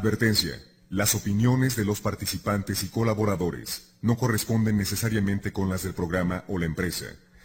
[0.00, 0.54] Advertencia.
[0.88, 6.58] Las opiniones de los participantes y colaboradores no corresponden necesariamente con las del programa o
[6.58, 7.04] la empresa.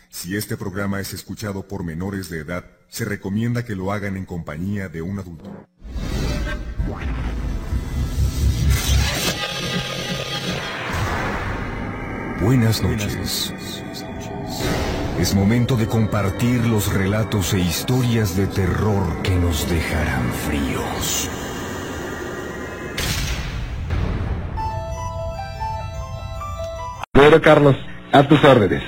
[0.10, 4.26] Si este programa es escuchado por menores de edad, se recomienda que lo hagan en
[4.26, 5.52] compañía de un adulto.
[12.40, 13.54] Buenas noches.
[15.20, 21.30] Es momento de compartir los relatos e historias de terror que nos dejarán fríos.
[27.42, 27.76] Carlos,
[28.12, 28.82] a tus órdenes.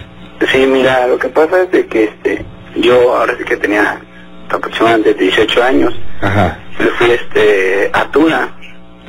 [0.52, 4.00] Sí, mira, lo que pasa es de que este, yo ahora sí que tenía
[4.50, 8.50] aproximadamente 18 años, Ajá, me fui este, a Tula.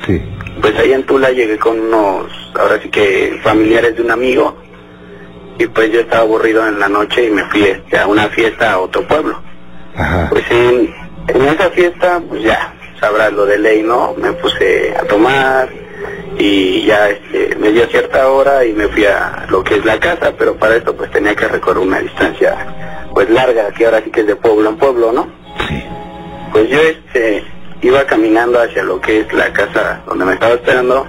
[0.05, 0.21] sí.
[0.61, 2.27] Pues ahí en Tula llegué con unos,
[2.59, 4.57] ahora sí que familiares de un amigo,
[5.57, 8.73] y pues yo estaba aburrido en la noche y me fui este, a una fiesta
[8.73, 9.41] a otro pueblo.
[9.95, 10.27] Ajá.
[10.29, 10.93] Pues en,
[11.27, 14.13] en esa fiesta, pues ya, sabrás lo de ley, ¿no?
[14.17, 15.69] Me puse a tomar
[16.37, 19.99] y ya este, me dio cierta hora y me fui a lo que es la
[19.99, 24.11] casa, pero para esto pues tenía que recorrer una distancia pues larga, que ahora sí
[24.11, 25.27] que es de pueblo en pueblo, ¿no?
[25.67, 25.83] Sí.
[26.51, 27.43] Pues yo este
[27.81, 31.07] iba caminando hacia lo que es la casa donde me estaba esperando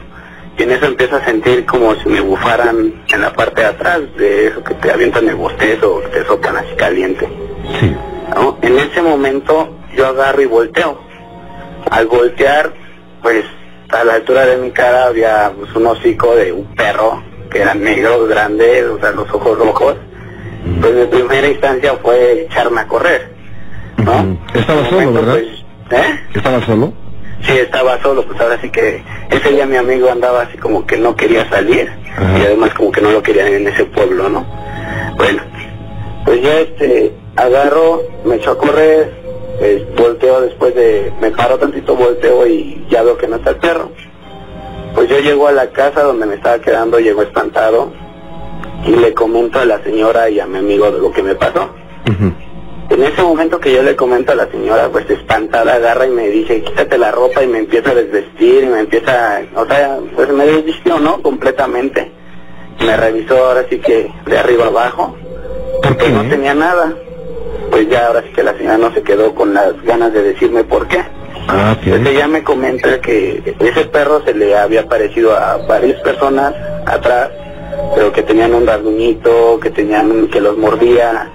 [0.56, 4.00] y en eso empiezo a sentir como si me bufaran en la parte de atrás
[4.16, 7.28] de eso que te avientan el bostezo o que te soplan así caliente.
[7.80, 7.97] Sí.
[8.34, 8.58] ¿no?
[8.62, 11.00] En ese momento yo agarro y volteo.
[11.91, 12.72] Al voltear,
[13.22, 13.44] pues
[13.92, 17.74] a la altura de mi cara había pues, un hocico de un perro que era
[17.74, 19.97] negro, grande, o sea, los ojos rojos.
[20.80, 23.32] Pues mi primera instancia fue echarme a correr,
[23.97, 24.38] ¿no?
[24.55, 25.34] Estaba solo, ¿verdad?
[25.88, 26.20] pues, ¿Eh?
[26.34, 26.92] ¿Estaba solo?
[27.42, 30.98] Sí, estaba solo, pues ahora sí que ese día mi amigo andaba así como que
[30.98, 31.91] no quería salir
[32.38, 34.47] y además como que no lo querían en ese pueblo, ¿no?
[35.16, 35.42] Bueno,
[36.27, 39.19] pues ya este, agarro, me echo a correr,
[39.60, 43.56] pues, volteo después de, me paro tantito, volteo y ya veo que no está el
[43.56, 43.91] perro.
[44.94, 47.93] Pues yo llego a la casa donde me estaba quedando, llego espantado
[48.84, 51.71] y le comento a la señora y a mi amigo de lo que me pasó.
[52.88, 56.28] En ese momento que yo le comento a la señora, pues espantada, agarra y me
[56.28, 60.28] dice, quítate la ropa y me empieza a desvestir y me empieza, o sea, pues
[60.31, 61.22] me desvistió, ¿no?
[61.22, 62.10] Completamente.
[62.84, 65.15] Me revisó ahora sí que de arriba abajo,
[65.82, 66.06] ¿Por qué?
[66.06, 66.92] pues no tenía nada.
[67.71, 70.65] Pues ya ahora sí que la señora no se quedó con las ganas de decirme
[70.65, 71.03] por qué.
[71.49, 72.06] Ah, Pues ok.
[72.06, 76.55] ella me comenta que ese perro se le había parecido a varias personas
[76.87, 77.31] atrás,
[77.94, 81.31] pero que tenían un rasguñito, que tenían, que los mordía,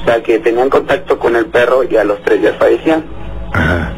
[0.00, 3.04] o sea, que tenían contacto con el perro y a los tres días fallecían.
[3.52, 3.92] Ajá.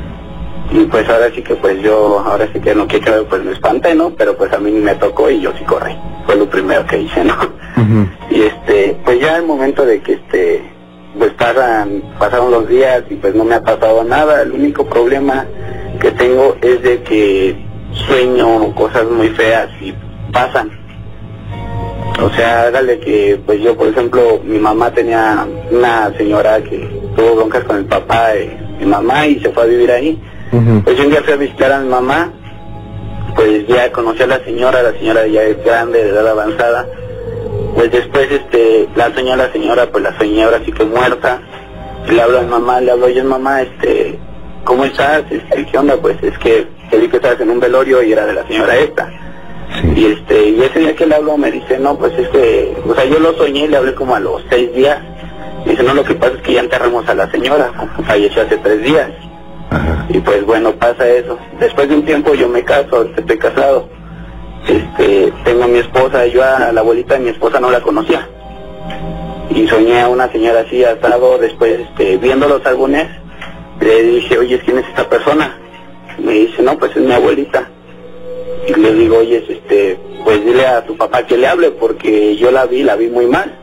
[0.72, 3.94] Y pues ahora sí que pues yo, ahora sí que no quiero pues me espanté,
[3.94, 4.10] ¿no?
[4.16, 5.94] Pero pues a mí ni me tocó y yo sí corrí.
[6.24, 7.36] Fue lo primero que hice, ¿no?
[8.30, 10.71] Y este, pues ya el momento de que este,
[11.18, 14.42] pues pasan, pasaron los días y pues no me ha pasado nada.
[14.42, 15.46] El único problema
[16.00, 17.56] que tengo es de que
[18.06, 19.94] sueño cosas muy feas y
[20.32, 20.70] pasan.
[22.22, 26.78] O sea, hágale que, pues yo, por ejemplo, mi mamá tenía una señora que
[27.16, 30.22] tuvo broncas con el papá de mi mamá y se fue a vivir ahí.
[30.84, 32.30] Pues yo un día fui a visitar a mi mamá,
[33.34, 36.86] pues ya conocí a la señora, la señora ya es grande, de edad avanzada.
[37.74, 41.40] Pues después, este, la soñé a la señora, pues la soñé ahora sí que muerta.
[42.08, 44.18] Le hablo a mi mamá, le hablo, oye mamá, este,
[44.64, 45.22] ¿cómo estás?
[45.30, 45.96] Este, ¿Qué onda?
[45.96, 48.76] Pues es que te vi que estabas en un velorio y era de la señora
[48.76, 49.10] esta.
[49.96, 52.94] Y este, y ese día que le hablo me dice, no, pues es que, o
[52.94, 54.98] sea, yo lo soñé y le hablé como a los seis días.
[55.64, 57.72] Dice, no, lo que pasa es que ya enterramos a la señora,
[58.06, 59.10] falleció hace tres días.
[59.70, 60.06] Ajá.
[60.08, 61.38] Y pues bueno, pasa eso.
[61.58, 63.88] Después de un tiempo yo me caso, estoy casado.
[64.72, 68.26] Este, tengo a mi esposa, yo a la abuelita de mi esposa no la conocía.
[69.50, 73.06] Y soñé a una señora así asado, después este, viendo los álbumes,
[73.80, 75.58] le dije, oye, ¿quién es esta persona?
[76.18, 77.68] Me dice, no, pues es mi abuelita.
[78.66, 82.50] Y le digo, oye, este, pues dile a tu papá que le hable porque yo
[82.50, 83.54] la vi, la vi muy mal.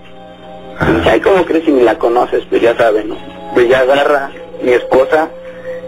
[0.87, 2.43] Y dice, ay, ¿cómo crees si ni la conoces?
[2.51, 3.17] Pues ya saben, ¿no?
[3.55, 4.29] Pues ya agarra
[4.61, 5.27] mi esposa,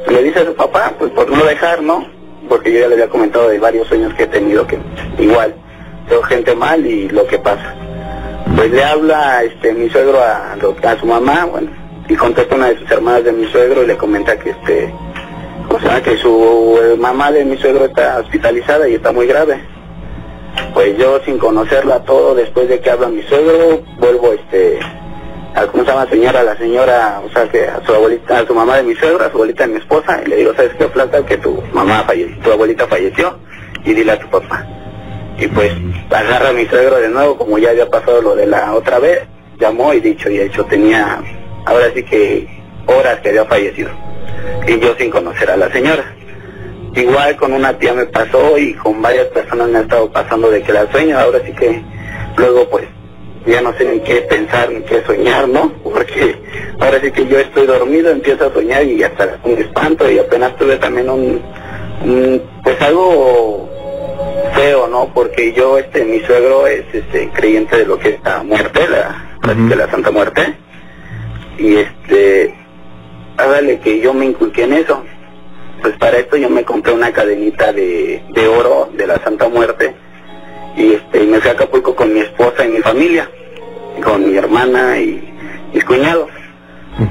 [0.10, 2.21] le dice a su papá, pues por no dejar, ¿no?
[2.50, 4.78] Porque yo ya le había comentado de varios sueños que he tenido que
[5.20, 5.54] igual,
[6.10, 7.76] veo gente mal y lo que pasa.
[8.56, 11.72] Pues le habla este mi suegro a, a su mamá, bueno,
[12.10, 14.94] y contesta una de sus hermanas de mi suegro y le comenta que este,
[15.70, 19.62] o sea, que su eh, mamá de mi suegro está hospitalizada y está muy grave.
[20.74, 24.80] Pues yo sin conocerla todo, después de que habla mi suegro, vuelvo este
[25.56, 28.56] a cómo se llama señora, la señora, o sea que a su abuelita, a su
[28.56, 30.86] mamá de mi suegro, a su abuelita de mi esposa, y le digo, ¿sabes qué
[30.86, 31.26] plata?
[31.26, 33.38] Que tu mamá falleció, tu abuelita falleció,
[33.84, 34.66] y dile a tu papá.
[35.38, 35.74] Y pues
[36.10, 39.24] agarra a mi suegro de nuevo, como ya había pasado lo de la otra vez,
[39.60, 41.22] llamó y dicho y hecho tenía,
[41.66, 42.48] ahora sí que
[42.88, 43.90] horas que había fallecido.
[44.68, 46.04] Y yo sin conocer a la señora.
[46.96, 50.62] igual con una tía me pasó y con varias personas me ha estado pasando de
[50.62, 51.82] que la sueño, ahora sí que
[52.38, 52.86] luego pues
[53.46, 55.72] ya no sé ni qué pensar ni qué soñar, ¿no?
[55.84, 56.36] Porque
[56.80, 60.56] ahora sí que yo estoy dormido, empiezo a soñar y hasta un espanto y apenas
[60.58, 61.42] tuve también un,
[62.04, 63.70] un pues algo
[64.56, 65.12] feo, ¿no?
[65.14, 69.28] Porque yo, este, mi suegro es este creyente de lo que es la muerte, la,
[69.52, 69.70] Ujú.
[69.70, 70.56] de la Santa Muerte.
[71.58, 72.54] Y este,
[73.38, 75.04] hágale que yo me inculqué en eso.
[75.82, 79.96] Pues para esto yo me compré una cadenita de, de oro de la Santa Muerte
[80.82, 83.30] y este y me fui a Acapulco con mi esposa y mi familia,
[84.04, 85.22] con mi hermana y
[85.74, 86.28] mis cuñados.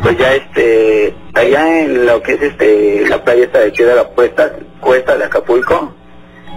[0.02, 4.52] Pues ya este, allá en lo que es este, la playa esta de Piedra Puesta,
[4.80, 5.94] Cuesta de Acapulco,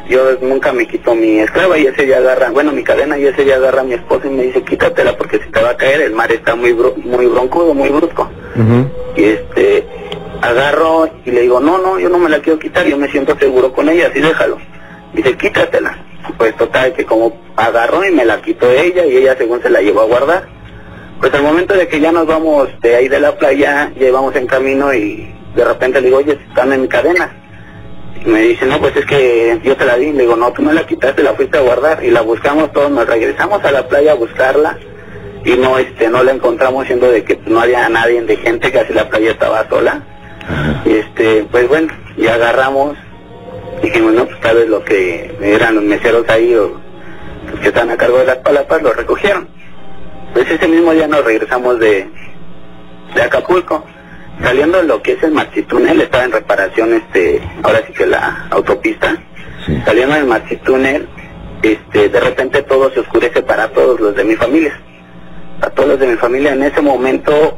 [0.10, 3.46] yo nunca me quito mi esclava y ese día agarra, bueno mi cadena y ese
[3.46, 6.02] día agarra a mi esposa y me dice quítatela porque se te va a caer,
[6.02, 8.30] el mar está muy bru- muy broncudo, muy brusco.
[9.16, 9.86] Y este,
[10.42, 13.38] agarro y le digo, no, no, yo no me la quiero quitar, yo me siento
[13.40, 14.58] seguro con ella, así déjalo.
[15.14, 15.98] Dice, quítatela.
[16.38, 19.82] Pues total, que como agarró y me la quitó ella y ella según se la
[19.82, 20.48] llevó a guardar.
[21.20, 24.36] Pues al momento de que ya nos vamos de ahí de la playa, ya íbamos
[24.36, 27.32] en camino y de repente le digo, oye, están en cadena.
[28.26, 30.12] Y me dice, no, pues es que yo te la di.
[30.12, 32.04] Le digo, no, tú me la quitaste, la fuiste a guardar.
[32.04, 34.78] Y la buscamos todos, nos regresamos a la playa a buscarla
[35.46, 38.94] y no este no la encontramos siendo de que no había nadie de gente casi
[38.94, 40.02] la playa estaba sola
[40.48, 40.84] Ajá.
[40.86, 42.98] y este pues bueno y agarramos
[43.84, 46.80] dijimos no pues tal vez lo que eran los meseros ahí o
[47.52, 49.48] los que están a cargo de las palapas lo recogieron
[50.34, 52.10] pues ese mismo día nos regresamos de
[53.14, 53.84] de Acapulco.
[54.42, 58.48] Saliendo de lo que es el maxitúnel estaba en reparación este ahora sí que la
[58.50, 59.16] autopista.
[59.66, 59.82] Sí.
[59.86, 61.08] saliendo del maxitúnel
[61.62, 64.80] este de repente todo se oscurece para todos los de mi familia.
[65.62, 67.58] A todos los de mi familia en ese momento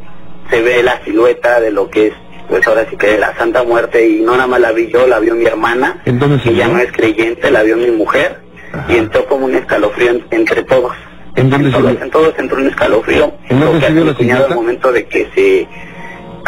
[0.50, 2.14] se ve la silueta de lo que es
[2.50, 5.08] pues ahora sí que de la Santa Muerte y no nada más la vi yo,
[5.08, 7.92] la vio mi hermana, ¿En dónde se que ya no es creyente, la vio mi
[7.92, 8.40] mujer
[8.74, 8.86] Ajá.
[8.92, 10.94] y entró como un escalofrío en- entre todos.
[11.36, 12.02] ¿En dónde se todos, vio?
[12.04, 13.34] en todos entró un escalofrío.
[13.50, 14.46] ¿En dónde se vio la silueta?
[14.46, 15.68] al momento de que se,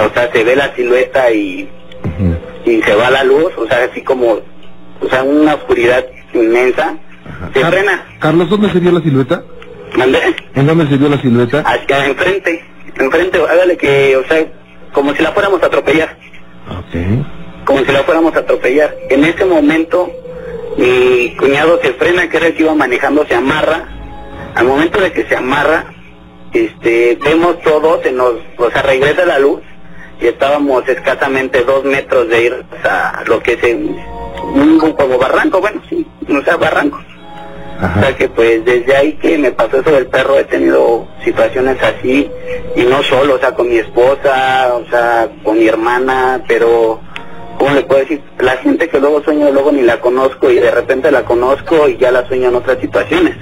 [0.03, 1.69] o sea, se ve la silueta y,
[2.65, 4.33] y se va la luz, o sea, así como,
[5.01, 6.95] o sea, una oscuridad inmensa,
[7.25, 7.49] Ajá.
[7.53, 8.05] se Car- frena.
[8.19, 9.44] Carlos, ¿dónde se vio la silueta?
[9.97, 10.19] ¿Mandé?
[10.55, 11.59] ¿En dónde se vio la silueta?
[11.61, 12.63] hacia enfrente,
[12.95, 14.45] enfrente, hágale que, o sea,
[14.97, 16.17] como si la fuéramos a atropellar,
[17.65, 18.95] como si la fuéramos a atropellar.
[19.11, 20.11] En ese momento,
[20.75, 23.85] mi cuñado se frena, que era el que iba manejando, se amarra.
[24.55, 25.94] Al momento de que se amarra,
[26.51, 29.61] este, vemos todo, se nos, o sea, regresa la luz
[30.19, 35.79] y estábamos escasamente dos metros de ir a lo que es un, como barranco, bueno,
[35.91, 36.97] sí, o sea, barranco.
[37.77, 41.77] O sea que pues desde ahí que me pasó eso del perro he tenido situaciones
[41.81, 42.29] así
[42.75, 47.00] y no solo, o sea, con mi esposa, o sea, con mi hermana, pero
[47.59, 48.21] ¿cómo le puedo decir?
[48.39, 51.97] La gente que luego sueño, luego ni la conozco y de repente la conozco y
[51.97, 53.35] ya la sueño en otras situaciones.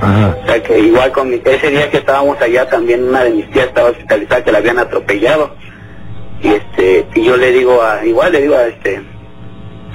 [0.00, 0.36] Ajá.
[0.42, 3.50] O sea que igual con mi, ese día que estábamos allá también una de mis
[3.50, 5.54] tías estaba hospitalizada que la habían atropellado
[6.42, 9.00] y este y yo le digo a igual le digo a este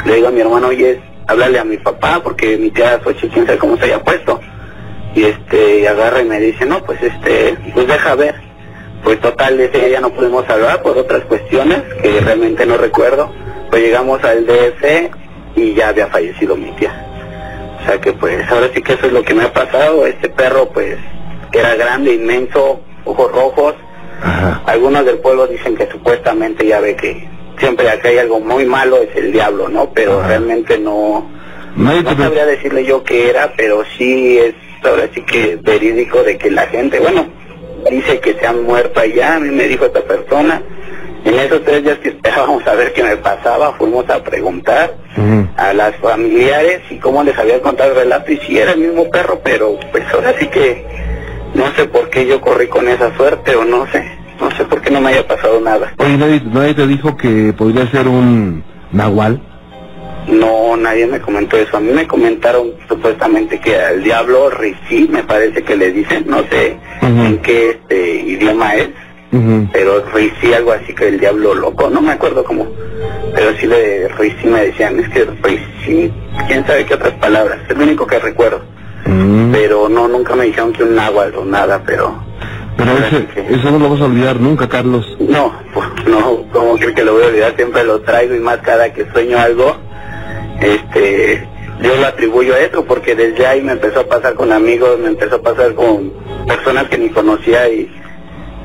[0.05, 3.57] le digo a mi hermano oye háblale a mi papá porque mi tía quién sabe
[3.57, 4.39] cómo se haya puesto.
[5.13, 8.35] Y este y agarra y me dice no pues este pues deja ver
[9.03, 13.31] pues total ese día ya no pudimos hablar por otras cuestiones que realmente no recuerdo.
[13.69, 15.11] Pues llegamos al DF
[15.55, 17.05] y ya había fallecido mi tía.
[17.81, 20.05] O sea que pues ahora sí que eso es lo que me ha pasado.
[20.05, 20.97] Este perro pues
[21.51, 23.75] que era grande inmenso ojos rojos.
[24.19, 24.63] Ajá.
[24.65, 28.97] algunos del pueblo dicen que supuestamente ya ve que siempre acá hay algo muy malo
[28.97, 30.27] es el diablo no pero Ajá.
[30.27, 31.37] realmente no
[31.77, 36.49] no sabría decirle yo qué era, pero sí es ahora sí que verídico de que
[36.49, 37.27] la gente, bueno,
[37.89, 40.61] dice que se han muerto allá, a mí me dijo esta persona.
[41.23, 44.95] En esos tres días que esperábamos a ver qué me pasaba, fuimos a preguntar
[45.57, 49.09] a las familiares y cómo les había contado el relato y sí era el mismo
[49.09, 50.85] perro, pero pues ahora sí que
[51.53, 54.03] no sé por qué yo corrí con esa suerte o no sé,
[54.39, 55.93] no sé por qué no me haya pasado nada.
[55.97, 59.41] Oye, nadie, nadie te dijo que podría ser un nahual.
[60.27, 61.77] No, nadie me comentó eso.
[61.77, 66.39] A mí me comentaron supuestamente que al diablo Rishi, me parece que le dicen, no
[66.49, 68.89] sé en qué este, idioma es,
[69.71, 72.67] pero Rishi algo así que el diablo loco, no me acuerdo cómo,
[73.33, 76.11] pero sí de Rishi me decían, es que Rishi,
[76.47, 78.61] quién sabe qué otras palabras, es lo único que recuerdo,
[79.05, 79.51] Mm.
[79.53, 82.21] pero no, nunca me dijeron que un náhuatl o nada, pero
[82.77, 85.05] Pero ese, eso no lo vas a olvidar nunca, Carlos.
[85.19, 88.57] no, pues no, como creo que lo voy a olvidar, siempre lo traigo y más
[88.57, 89.75] cada que sueño algo,
[90.61, 91.47] este,
[91.81, 95.07] yo lo atribuyo a eso porque desde ahí me empezó a pasar con amigos, me
[95.07, 96.11] empezó a pasar con
[96.47, 97.89] personas que ni conocía y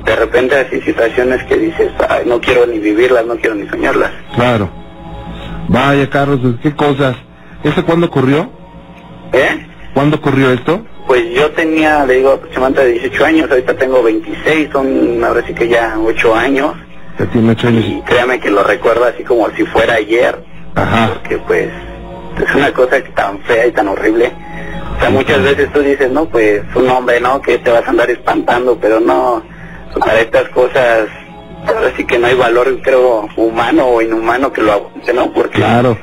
[0.04, 4.10] de repente así situaciones que dices, ay, no quiero ni vivirlas, no quiero ni soñarlas.
[4.34, 4.68] Claro.
[5.68, 7.16] Vaya, Carlos, qué cosas.
[7.62, 8.50] ¿Eso cuándo ocurrió?
[9.32, 9.66] ¿Eh?
[9.94, 10.84] ¿Cuándo ocurrió esto?
[11.12, 15.68] Pues yo tenía, le digo, aproximadamente 18 años, ahorita tengo 26, son ahora sí que
[15.68, 16.72] ya 8 años.
[17.18, 17.84] Ya tiene ocho años.
[17.84, 20.42] Y créame que lo recuerdo así como si fuera ayer,
[20.74, 21.10] Ajá.
[21.12, 21.68] porque pues
[22.42, 24.32] es una cosa tan fea y tan horrible.
[24.96, 27.42] O sea, muchas veces tú dices, no, pues un hombre, ¿no?
[27.42, 29.42] Que te vas a andar espantando, pero no,
[30.00, 31.08] para estas cosas,
[31.66, 35.30] ahora sí que no hay valor, creo, humano o inhumano que lo aguante, ¿no?
[35.30, 35.98] Porque Claro.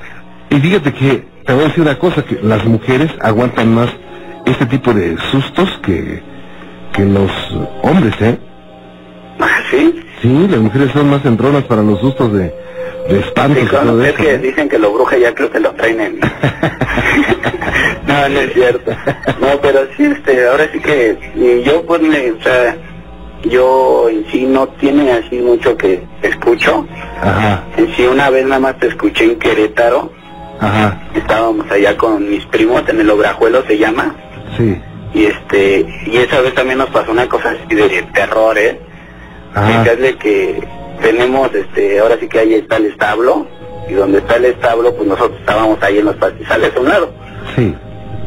[0.52, 3.90] Y fíjate que te voy a decir una cosa, que las mujeres aguantan más
[4.50, 6.22] este tipo de sustos que,
[6.94, 7.32] que los
[7.84, 8.38] hombres, ¿eh?
[9.72, 10.04] ¿Sí?
[10.22, 12.54] Sí, las mujeres son más entronas para los sustos de,
[13.10, 14.16] de espantos Sí, es eso.
[14.18, 14.38] que ¿eh?
[14.40, 16.20] dicen que lo bruja ya creo que lo traen en...
[18.08, 18.92] no, no es cierto.
[19.40, 22.76] No, pero sí, este, ahora sí que y yo pues me, o sea,
[23.44, 26.86] yo en sí no tiene así mucho que escucho.
[27.22, 30.12] Ajá, En sí una vez nada más te escuché en Querétaro,
[30.60, 34.16] ajá, estábamos allá con mis primos en el Obrajuelo se llama,
[34.58, 34.82] sí,
[35.14, 38.80] y este, y esa vez también nos pasó una cosa así de terror, ¿eh?
[39.54, 40.62] Fíjate que
[41.02, 43.48] tenemos, este, ahora sí que ahí está el establo,
[43.90, 47.14] y donde está el establo, pues nosotros estábamos ahí en los pastizales a un lado.
[47.56, 47.76] sí,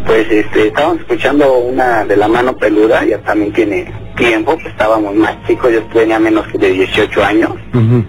[0.07, 5.15] Pues este, estábamos escuchando una de la mano peluda, ya también tiene tiempo, pues estábamos
[5.15, 7.51] más chicos, yo tenía menos que de 18 años.
[7.73, 8.05] ujú,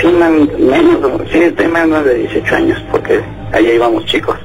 [0.00, 1.00] Sí, man- menos,
[1.32, 1.40] sí,
[1.72, 3.20] menos de 18 años, porque
[3.52, 4.36] allá íbamos chicos.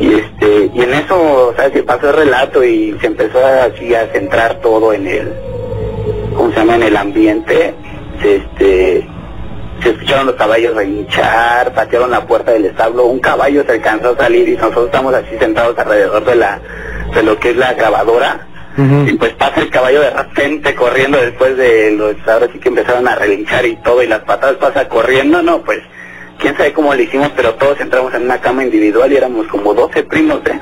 [0.00, 3.94] Y este, y en eso, o sea, que pasó el relato y se empezó así
[3.94, 5.32] a centrar todo en el,
[6.36, 6.76] ¿cómo se llama?
[6.76, 7.74] En el ambiente,
[8.22, 9.08] se, este,
[9.82, 14.16] se escucharon los caballos relinchar, patearon la puerta del establo, un caballo se alcanzó a
[14.16, 16.60] salir y nosotros estamos así sentados alrededor de la,
[17.14, 18.44] de lo que es la grabadora.
[18.78, 23.08] Y pues pasa el caballo de repente corriendo después de los, ahora sí que empezaron
[23.08, 25.80] a relinchar y todo, y las patadas pasa corriendo, no, pues,
[26.38, 29.74] quién sabe cómo lo hicimos, pero todos entramos en una cama individual y éramos como
[29.74, 30.60] 12 primos, ¿eh?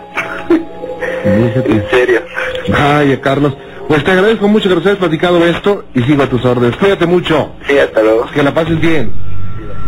[1.25, 2.23] En serio.
[2.69, 3.57] Vaya, Carlos.
[3.89, 6.77] Pues te agradezco mucho que nos hayas platicado esto y sigo a tus órdenes.
[6.77, 7.53] Cuídate mucho.
[7.69, 8.27] Sí, hasta luego.
[8.33, 9.13] Que la pases bien.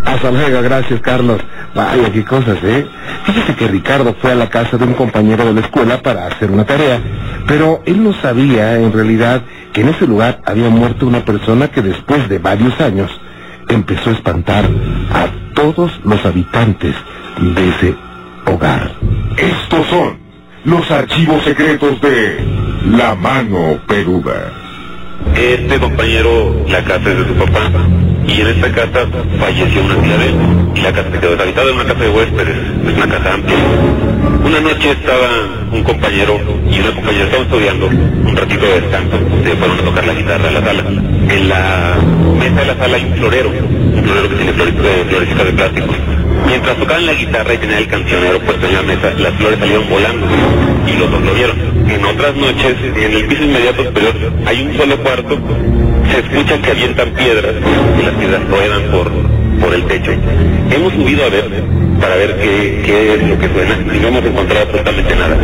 [0.04, 1.40] Hasta luego, gracias Carlos.
[1.75, 2.87] Vaya, qué cosas, ¿eh?
[3.25, 6.50] Fíjese que Ricardo fue a la casa de un compañero de la escuela para hacer
[6.50, 7.00] una tarea,
[7.47, 9.42] pero él no sabía en realidad
[9.73, 13.11] que en ese lugar había muerto una persona que después de varios años
[13.68, 14.64] empezó a espantar
[15.12, 16.95] a todos los habitantes
[17.41, 17.95] de ese
[18.47, 18.93] hogar.
[19.37, 20.17] Estos son
[20.65, 22.38] los archivos secretos de
[22.93, 24.53] La Mano Peluda.
[25.35, 27.73] Este compañero, la casa es de su papá,
[28.25, 29.09] y en esta casa
[29.41, 30.17] falleció una tía
[30.77, 33.57] y la casa se quedó deshabitada, es una casa de huéspedes, es una casa amplia.
[34.45, 35.29] Una noche estaba
[35.73, 36.38] un compañero
[36.71, 40.49] y una compañera estaban estudiando, un ratito de descanso, se fueron a tocar la guitarra
[40.49, 40.85] a la sala.
[40.87, 41.97] En la
[42.38, 43.50] mesa de la sala hay un florero,
[44.02, 45.87] que tiene florecitas de plástico.
[46.47, 49.88] Mientras tocaban la guitarra y tenían el cancionero puesto en la mesa, las flores salieron
[49.88, 50.26] volando
[50.87, 51.57] y los dos lo vieron.
[51.88, 54.14] En otras noches, en el piso inmediato superior,
[54.47, 55.38] hay un solo cuarto,
[56.11, 57.55] se escucha que avientan piedras
[57.99, 59.11] y las piedras ruedan por,
[59.61, 60.12] por el techo.
[60.71, 61.64] Hemos subido a ver
[62.00, 65.37] para ver qué, qué es lo que suena y no hemos encontrado absolutamente nada.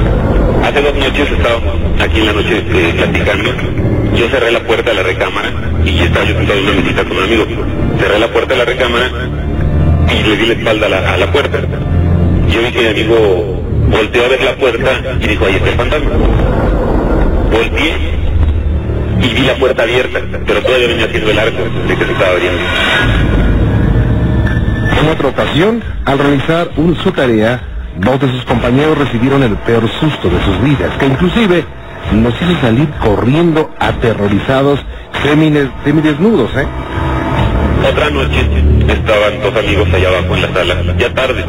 [0.65, 4.04] Hace dos noches estábamos aquí en la noche eh, platicando.
[4.17, 5.51] Yo cerré la puerta de la recámara
[5.85, 7.45] y estaba yo sentado en una mesita con un amigo.
[7.99, 9.11] Cerré la puerta de la recámara
[10.09, 11.59] y le di la espalda a la, a la puerta.
[12.49, 14.91] Yo vi que mi amigo volteó a ver la puerta
[15.21, 16.11] y dijo, ahí está el fantasma.
[17.51, 17.95] Volteé
[19.21, 22.31] y vi la puerta abierta, pero todavía venía haciendo el arco de que se estaba
[22.31, 22.61] abriendo.
[25.01, 27.61] En otra ocasión, al realizar un, su tarea,
[27.99, 31.65] dos de sus compañeros recibieron el peor susto de sus vidas, que inclusive
[32.13, 34.81] los hizo salir corriendo aterrorizados,
[35.23, 36.67] semines- semidesnudos, ¿eh?
[37.91, 38.41] Otra noche
[38.89, 41.45] estaban dos amigos allá abajo en la sala, ya tarde.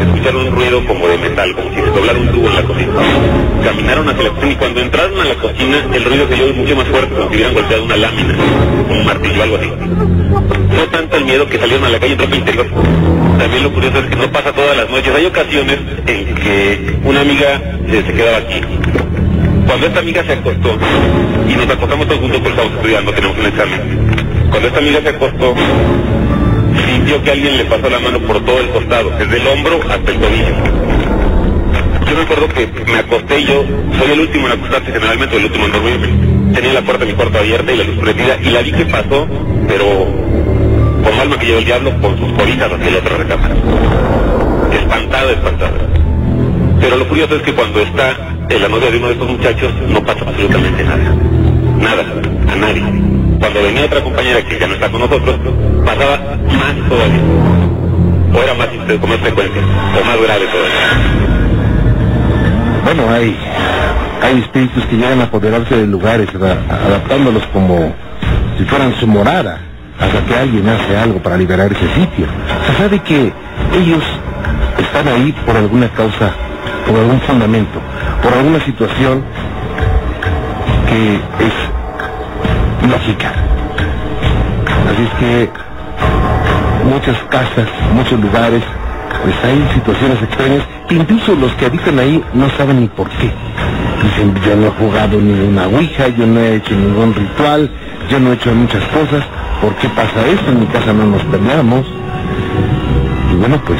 [0.00, 2.92] Escucharon un ruido como de metal, como si se doblara un tubo en la cocina.
[3.64, 6.76] Caminaron hacia la cocina y cuando entraron a la cocina, el ruido se oyó mucho
[6.76, 8.34] más fuerte, como si hubieran golpeado una lámina,
[8.90, 9.72] un martillo, algo así.
[10.76, 12.66] Fue tanto el miedo que salieron a la calle en ropa interior.
[13.38, 15.14] También lo curioso es que no pasa todas las noches.
[15.14, 18.60] Hay ocasiones en que una amiga se quedaba aquí.
[19.70, 20.76] Cuando esta amiga se acostó,
[21.48, 23.80] y nos acostamos todos juntos porque estamos estudiando, tenemos un examen.
[24.50, 25.54] Cuando esta amiga se acostó,
[26.88, 30.10] sintió que alguien le pasó la mano por todo el costado, desde el hombro hasta
[30.10, 30.54] el tobillo.
[32.04, 33.64] Yo me acuerdo que me acosté y yo
[33.96, 36.52] soy el último en acostarse generalmente, el último en dormirme.
[36.52, 38.86] Tenía la puerta de mi cuarto abierta y la luz prendida y la vi que
[38.86, 39.28] pasó,
[39.68, 39.86] pero
[41.04, 43.54] con alma que lleva el diablo, con sus cobijas hacia la otra recámara.
[44.72, 45.78] Espantada, espantada.
[46.80, 49.72] Pero lo curioso es que cuando está en la novia de uno de estos muchachos,
[49.88, 51.14] no pasa absolutamente nada.
[51.78, 52.04] Nada,
[52.52, 52.82] a nadie.
[53.38, 55.38] Cuando venía otra compañera que ya no está con nosotros,
[55.84, 57.20] pasaba más todavía.
[58.34, 61.30] o era más, con más frecuencia, o más grave todavía.
[62.84, 63.36] Bueno, hay,
[64.22, 67.94] hay espíritus que llegan a apoderarse de lugares, adaptándolos como
[68.58, 69.60] si fueran su morada,
[69.98, 72.26] hasta que alguien hace algo para liberar ese sitio.
[72.66, 73.32] Se sabe que
[73.74, 74.02] ellos
[74.78, 76.32] están ahí por alguna causa,
[76.86, 77.80] por algún fundamento,
[78.22, 79.22] por alguna situación
[80.88, 83.32] que es lógica.
[84.90, 85.50] Así es que
[86.88, 88.62] muchas casas, muchos lugares,
[89.22, 93.30] pues hay situaciones extrañas que incluso los que habitan ahí no saben ni por qué.
[94.02, 97.70] Dicen, yo no he jugado ni una ouija, yo no he hecho ningún ritual,
[98.10, 99.24] yo no he hecho muchas cosas,
[99.60, 100.50] ¿por qué pasa esto?
[100.50, 101.86] En mi casa no nos peleamos.
[103.32, 103.78] Y bueno, pues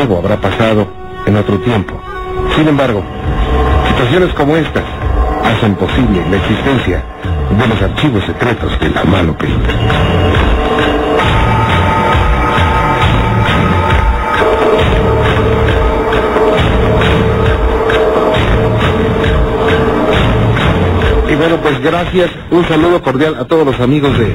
[0.00, 0.88] algo habrá pasado
[1.26, 2.05] en otro tiempo.
[2.56, 3.02] Sin embargo,
[3.86, 4.84] situaciones como estas
[5.44, 7.04] hacen posible la existencia
[7.50, 9.36] de los archivos secretos de la mano.
[21.28, 24.34] Y bueno, pues gracias, un saludo cordial a todos los amigos de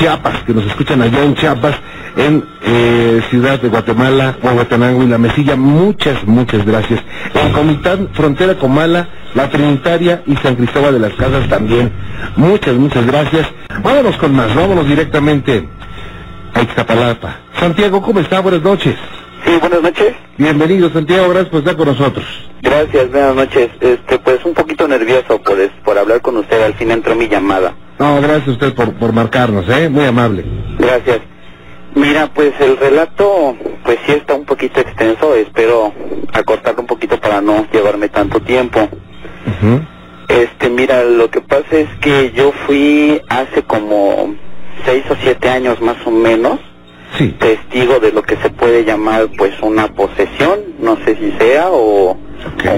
[0.00, 1.76] Chiapas que nos escuchan allá en Chiapas,
[2.16, 5.56] en eh, Ciudad de Guatemala, Huehuetenango y La Mesilla.
[5.56, 7.02] Muchas, muchas gracias.
[7.34, 11.92] En Comitán, frontera Comala, La Trinitaria y San Cristóbal de las Casas también.
[12.36, 13.46] Muchas, muchas gracias.
[13.82, 15.68] Vámonos con más, vámonos directamente
[16.54, 17.36] a Ixtapalapa.
[17.58, 18.40] Santiago, ¿cómo está?
[18.40, 18.94] Buenas noches.
[19.44, 20.14] Sí, buenas noches.
[20.38, 22.24] Bienvenido, Santiago, gracias por estar con nosotros.
[22.62, 23.68] Gracias, buenas noches.
[23.80, 26.62] Este, pues un poquito nervioso por, por hablar con usted.
[26.62, 27.74] Al fin entró mi llamada.
[28.00, 29.88] No, gracias a usted por, por marcarnos, ¿eh?
[29.90, 30.42] Muy amable.
[30.78, 31.20] Gracias.
[31.94, 33.54] Mira, pues el relato,
[33.84, 35.34] pues sí está un poquito extenso.
[35.34, 35.92] Espero
[36.32, 38.80] acortarlo un poquito para no llevarme tanto tiempo.
[38.80, 39.80] Ujú.
[40.28, 44.34] Este, mira, lo que pasa es que yo fui hace como
[44.86, 46.58] seis o siete años más o menos
[47.18, 47.34] Sí.
[47.40, 52.16] testigo de lo que se puede llamar pues una posesión, no sé si sea, o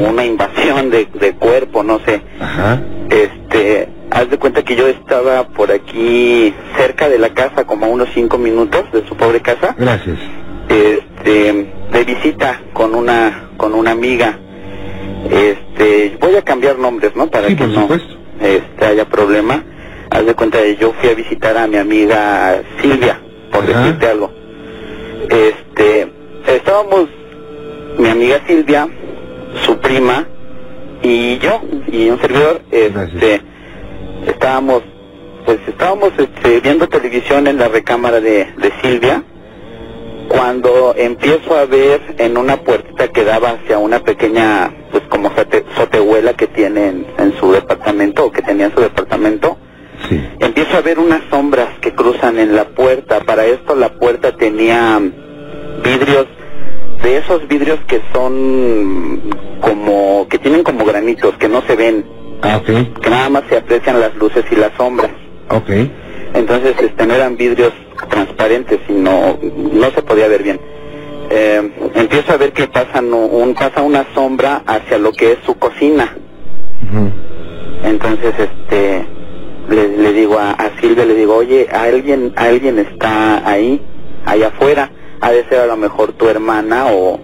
[0.08, 2.22] una invasión de, de cuerpo, no sé.
[2.40, 2.80] Ajá.
[3.11, 3.90] Este,
[4.22, 8.08] haz de cuenta que yo estaba por aquí cerca de la casa, como a unos
[8.14, 10.18] cinco minutos de su pobre casa, Gracias.
[10.68, 14.38] este, de visita con una, con una amiga.
[15.30, 17.28] Este, voy a cambiar nombres, ¿no?
[17.30, 17.88] Para Sí, que por no
[18.40, 19.62] este, haya problema.
[20.11, 23.18] Haz de cuenta que yo fui a visitar a mi amiga Silvia,
[23.50, 23.80] por Ajá.
[23.80, 24.30] decirte algo.
[25.30, 26.12] Este,
[26.46, 27.08] estábamos
[27.98, 28.88] mi amiga Silvia,
[29.64, 30.26] su prima
[31.02, 33.42] y yo y un servidor, este, Gracias.
[34.26, 34.82] Estábamos,
[35.44, 39.22] pues estábamos este, viendo televisión en la recámara de, de Silvia
[40.28, 45.64] cuando empiezo a ver en una puertita que daba hacia una pequeña, pues como sote-
[45.76, 49.58] sotehuela que tiene en, en su departamento o que tenía en su departamento,
[50.08, 50.20] Sí.
[50.40, 53.20] empiezo a ver unas sombras que cruzan en la puerta.
[53.20, 54.98] Para esto la puerta tenía
[55.85, 56.26] vidrios,
[57.04, 59.20] de esos vidrios que son
[59.61, 62.04] como, que tienen como granitos, que no se ven,
[62.42, 63.00] Ah, ok.
[63.00, 65.11] que nada más se aprecian las luces y las sombras.
[65.50, 65.70] Ok.
[66.35, 67.72] Entonces este, no eran vidrios
[68.09, 69.38] transparentes y no,
[69.72, 70.61] no se podía ver bien.
[71.31, 75.55] Eh, empiezo a ver que pasan un, pasa una sombra hacia lo que es su
[75.55, 76.16] cocina.
[77.85, 79.05] Entonces, este,
[79.68, 83.81] le, le digo a, a Silvia, le digo, oye, alguien, alguien está ahí,
[84.24, 87.18] allá afuera, ha de ser a lo mejor tu hermana o,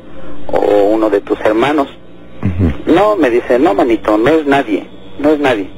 [0.48, 1.88] o uno de tus hermanos.
[2.86, 4.86] No, me dice, no, manito, no es nadie,
[5.18, 5.68] no es nadie.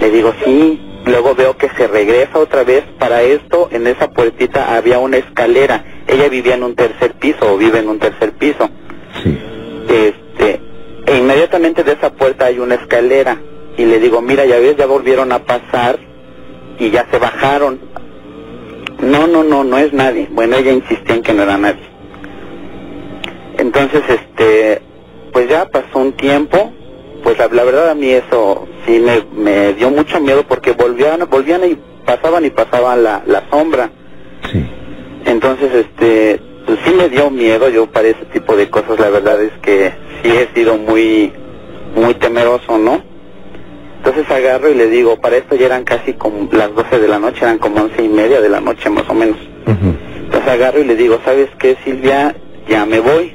[0.00, 2.84] Le digo, sí, luego veo que se regresa otra vez.
[2.98, 5.84] Para esto, en esa puertita había una escalera.
[6.06, 8.68] Ella vivía en un tercer piso o vive en un tercer piso.
[9.22, 9.38] Sí.
[9.88, 10.60] Este,
[11.06, 13.40] e inmediatamente de esa puerta hay una escalera.
[13.76, 15.98] Y le digo, mira, ya ves, ya volvieron a pasar
[16.78, 17.80] y ya se bajaron.
[19.00, 20.28] No, no, no, no es nadie.
[20.30, 21.82] Bueno, ella insistía en que no era nadie.
[23.58, 24.80] Entonces, este,
[25.32, 26.72] pues ya pasó un tiempo,
[27.24, 31.26] pues la, la verdad a mí eso sí me, me dio mucho miedo porque volvían,
[31.28, 33.90] volvían y pasaban y pasaban la, la sombra.
[34.52, 34.64] Sí.
[35.24, 39.00] Entonces, este, pues sí me dio miedo yo para ese tipo de cosas.
[39.00, 41.32] La verdad es que sí he sido muy,
[41.96, 43.02] muy temeroso, ¿no?
[43.96, 47.18] Entonces agarro y le digo, para esto ya eran casi como las 12 de la
[47.18, 49.38] noche, eran como once y media de la noche más o menos.
[49.66, 49.94] Ujú.
[50.26, 52.36] Entonces agarro y le digo, ¿sabes qué, Silvia?
[52.68, 53.34] Ya me voy.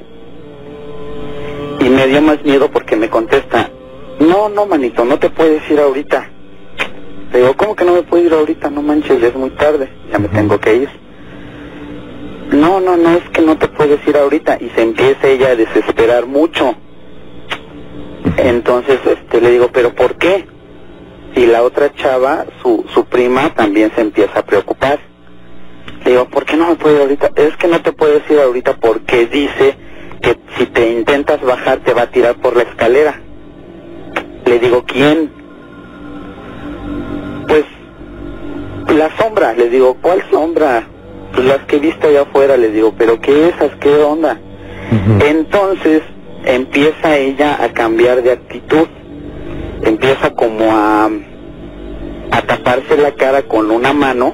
[1.80, 3.72] Y me dio más miedo porque me contesta,
[4.20, 6.30] no, no, manito, no te puedes ir ahorita.
[7.32, 8.70] Le digo, ¿cómo que no me puedo ir ahorita?
[8.70, 10.90] No manches, ya es muy tarde, ya me tengo que ir.
[12.52, 14.58] No, no, no, es que no te puedes ir ahorita.
[14.60, 16.76] Y se empieza ella a desesperar mucho.
[18.38, 20.48] Entonces este, le digo, ¿pero por qué?
[21.36, 25.00] Y la otra chava, su, su prima, también se empieza a preocupar.
[26.04, 27.32] Le digo, ¿por qué no me puedo ir ahorita?
[27.36, 29.78] Es que no te puedes ir ahorita porque dice
[30.22, 33.29] que si te intentas bajar te va a tirar por la escalera.
[34.50, 35.30] Le digo, ¿quién?
[37.48, 37.66] Pues
[38.98, 40.88] la sombra, le digo, ¿cuál sombra?
[41.34, 43.70] Pues las que he visto allá afuera, le digo, ¿pero qué esas?
[43.80, 44.40] ¿Qué onda?
[45.24, 46.02] Entonces
[46.46, 48.88] empieza ella a cambiar de actitud,
[49.84, 51.12] empieza como a,
[52.32, 54.34] a taparse la cara con una mano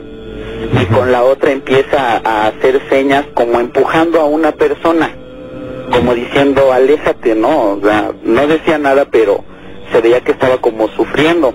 [0.81, 5.13] y con la otra empieza a hacer señas como empujando a una persona,
[5.91, 7.73] como diciendo, aléjate, ¿no?
[7.73, 9.43] O sea, no decía nada, pero
[9.91, 11.53] se veía que estaba como sufriendo.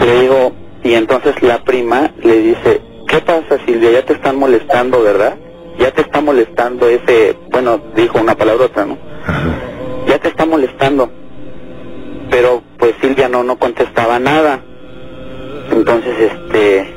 [0.00, 3.90] Le digo, y entonces la prima le dice, ¿qué pasa Silvia?
[3.90, 5.36] Ya te están molestando, ¿verdad?
[5.78, 8.96] Ya te está molestando ese, bueno, dijo una palabrota, ¿no?
[10.06, 11.10] Ya te está molestando.
[12.30, 14.60] Pero pues Silvia no, no contestaba nada.
[15.72, 16.94] Entonces, este,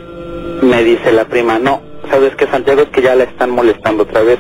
[0.61, 2.81] me dice la prima, no, ¿sabes qué, Santiago?
[2.81, 4.39] Es que ya la están molestando otra vez.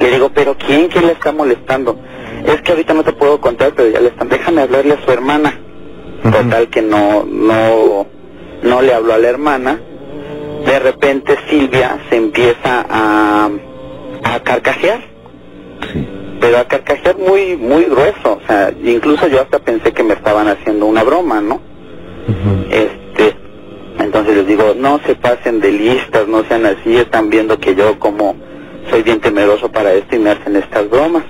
[0.00, 0.88] Le digo, ¿pero quién?
[0.88, 1.98] ¿Quién la está molestando?
[2.46, 5.10] Es que ahorita no te puedo contar, pero ya le están, déjame hablarle a su
[5.10, 5.58] hermana.
[6.22, 8.06] Total que no, no,
[8.62, 9.80] no le habló a la hermana.
[10.66, 13.48] De repente Silvia se empieza a,
[14.24, 15.00] a carcajear.
[16.40, 18.38] Pero a carcajear muy, muy grueso.
[18.42, 21.60] O sea, incluso yo hasta pensé que me estaban haciendo una broma, ¿no?
[22.70, 23.34] Este,
[23.98, 27.98] entonces les digo, no se pasen de listas, no sean así, están viendo que yo
[27.98, 28.36] como
[28.90, 31.24] soy bien temeroso para esto y me hacen estas bromas.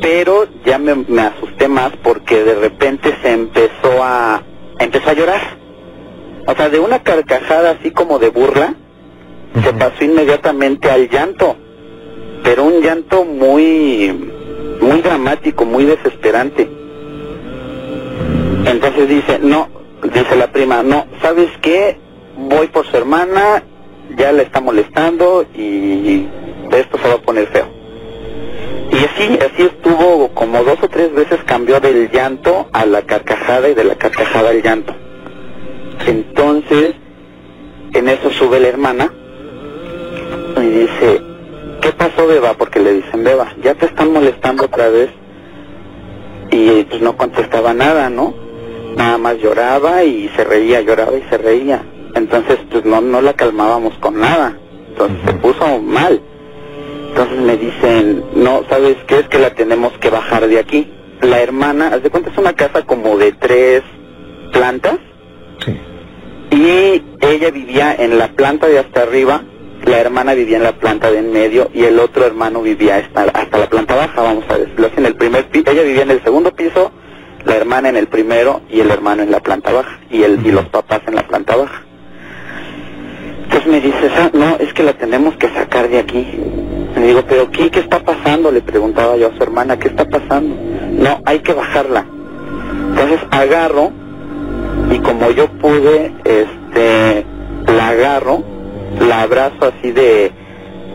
[0.00, 4.42] Pero ya me, me asusté más porque de repente se empezó a,
[4.78, 5.40] empezó a llorar.
[6.46, 8.74] O sea, de una carcajada así como de burla,
[9.62, 11.56] se pasó inmediatamente al llanto.
[12.42, 14.12] Pero un llanto muy,
[14.80, 16.68] muy dramático, muy desesperante.
[18.66, 19.68] Entonces dice, no,
[20.02, 21.98] dice la prima, no, ¿sabes qué?
[22.36, 23.62] Voy por su hermana,
[24.16, 26.26] ya la está molestando y
[26.72, 27.81] esto se va a poner feo.
[28.92, 33.70] Y así, así estuvo como dos o tres veces cambió del llanto a la carcajada
[33.70, 34.94] y de la carcajada al llanto.
[36.06, 36.94] Entonces,
[37.94, 39.10] en eso sube la hermana
[40.58, 41.22] y dice,
[41.80, 42.52] ¿qué pasó Beba?
[42.52, 45.08] Porque le dicen, Beba, ya te están molestando otra vez.
[46.50, 48.34] Y pues no contestaba nada, ¿no?
[48.94, 51.82] Nada más lloraba y se reía, lloraba y se reía.
[52.14, 54.58] Entonces, pues no, no la calmábamos con nada.
[54.88, 56.20] Entonces se puso mal.
[57.12, 59.18] Entonces me dicen, no, ¿sabes qué?
[59.18, 60.90] Es que la tenemos que bajar de aquí.
[61.20, 63.82] La hermana, haz de cuenta, es una casa como de tres
[64.50, 64.96] plantas.
[66.50, 69.42] Y ella vivía en la planta de hasta arriba,
[69.84, 73.24] la hermana vivía en la planta de en medio y el otro hermano vivía hasta,
[73.24, 75.70] hasta la planta baja, vamos a decirlo así, en el primer piso.
[75.70, 76.92] Ella vivía en el segundo piso,
[77.44, 80.50] la hermana en el primero y el hermano en la planta baja y, el, y
[80.50, 81.82] los papás en la planta baja.
[83.44, 86.26] Entonces me dice, "Ah, no, es que la tenemos que sacar de aquí.
[86.96, 88.50] Le digo, pero ¿qué, ¿qué está pasando?
[88.50, 90.54] Le preguntaba yo a su hermana, ¿qué está pasando?
[90.92, 92.04] No, hay que bajarla.
[92.90, 93.90] Entonces agarro
[94.90, 97.24] y como yo pude, este,
[97.66, 98.42] la agarro,
[99.00, 100.32] la abrazo así de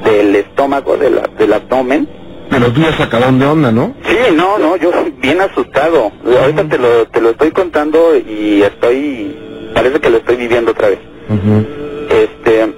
[0.04, 2.08] del estómago, de la- del abdomen.
[2.50, 3.94] Pero tú ya sacaron de onda, ¿no?
[4.04, 6.12] Sí, no, no, yo bien asustado.
[6.40, 9.36] Ahorita te lo, te lo estoy contando y estoy,
[9.74, 11.00] parece que lo estoy viviendo otra vez.
[12.10, 12.74] Este,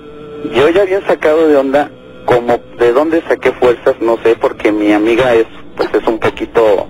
[0.55, 1.91] yo ya bien sacado de onda,
[2.29, 6.85] como de dónde saqué fuerzas, no sé, porque mi amiga es, pues es un poquito,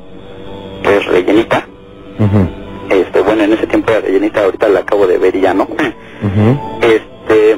[0.84, 1.66] pues rellenita.
[2.90, 5.66] Este, bueno, en ese tiempo era rellenita, ahorita la acabo de ver y ya no.
[6.82, 7.58] Este,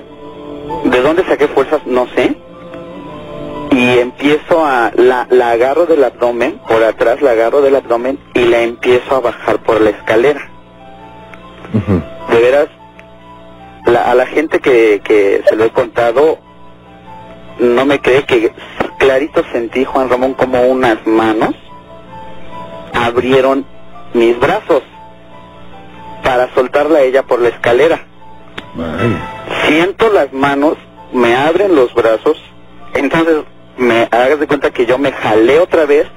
[0.92, 2.36] de dónde saqué fuerzas, no sé.
[3.72, 8.44] Y empiezo a, la, la agarro del abdomen, por atrás la agarro del abdomen y
[8.46, 10.42] la empiezo a bajar por la escalera.
[12.32, 12.68] De veras,
[13.86, 16.38] la- a la gente que, que se lo he contado,
[17.62, 18.52] no me cree que
[18.98, 21.54] clarito sentí, Juan Ramón, como unas manos
[22.94, 23.66] abrieron
[24.14, 24.84] mis brazos
[26.24, 28.06] para soltarla a ella por la escalera.
[29.68, 30.76] Siento las manos,
[31.14, 32.42] me abren los brazos,
[32.94, 33.44] entonces
[33.78, 36.08] me hagas de cuenta que yo me jalé otra vez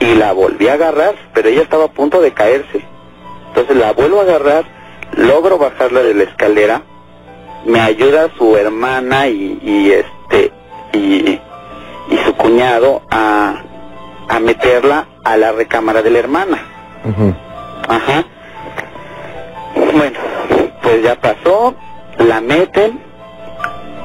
[0.00, 2.84] y la volví a agarrar, pero ella estaba a punto de caerse.
[3.48, 4.64] Entonces la vuelvo a agarrar,
[5.16, 6.82] logro bajarla de la escalera,
[7.64, 10.59] me ayuda su hermana y, y este
[10.92, 11.40] y,
[12.10, 13.62] y su cuñado a,
[14.28, 16.58] a meterla a la recámara de la hermana.
[17.88, 18.24] Ajá.
[19.92, 20.18] Bueno,
[20.82, 21.74] pues ya pasó,
[22.18, 23.00] la meten,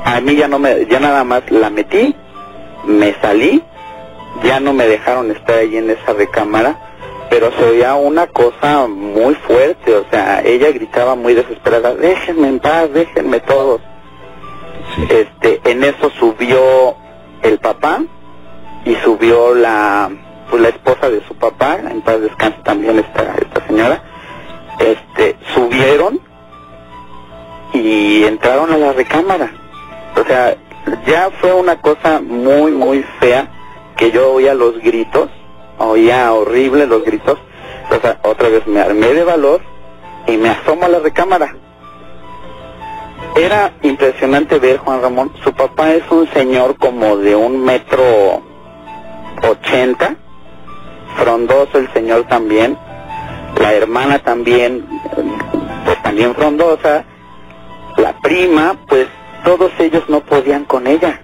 [0.03, 2.15] a mí ya no me, ya nada más la metí,
[2.85, 3.63] me salí,
[4.43, 6.77] ya no me dejaron estar ahí en esa recámara,
[7.29, 12.59] pero se oía una cosa muy fuerte, o sea, ella gritaba muy desesperada, déjenme en
[12.59, 13.81] paz, déjenme todos.
[15.09, 16.95] Este, en eso subió
[17.43, 18.01] el papá
[18.85, 20.09] y subió la
[20.49, 24.03] pues la esposa de su papá, en paz descanse también esta, esta señora,
[24.79, 26.19] este, subieron
[27.73, 29.51] y entraron a la recámara.
[30.15, 30.55] O sea,
[31.07, 33.49] ya fue una cosa muy, muy fea
[33.97, 35.29] que yo oía los gritos,
[35.77, 37.39] oía horrible los gritos.
[37.89, 39.61] O sea, otra vez me armé de valor
[40.27, 41.55] y me asomo a la recámara.
[43.35, 45.31] Era impresionante ver Juan Ramón.
[45.43, 48.41] Su papá es un señor como de un metro
[49.43, 50.15] ochenta,
[51.17, 52.77] frondoso el señor también,
[53.59, 54.85] la hermana también,
[55.83, 57.03] pues también frondosa,
[57.97, 59.07] la prima, pues
[59.43, 61.21] todos ellos no podían con ella.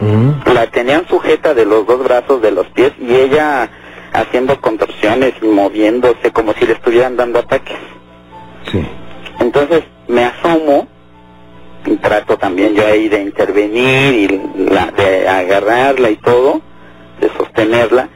[0.00, 0.52] Mm.
[0.52, 3.68] La tenían sujeta de los dos brazos de los pies y ella
[4.12, 7.78] haciendo contorsiones y moviéndose como si le estuvieran dando ataques.
[8.70, 8.86] Sí.
[9.40, 10.86] Entonces me asomo
[11.96, 16.60] trato también yo ahí de intervenir y la- de agarrarla y todo,
[17.20, 18.08] de sostenerla,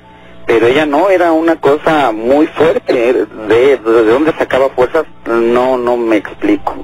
[0.46, 3.26] pero ella no, era una cosa muy fuerte, de,
[3.76, 6.74] de dónde sacaba fuerzas, no, no me explico.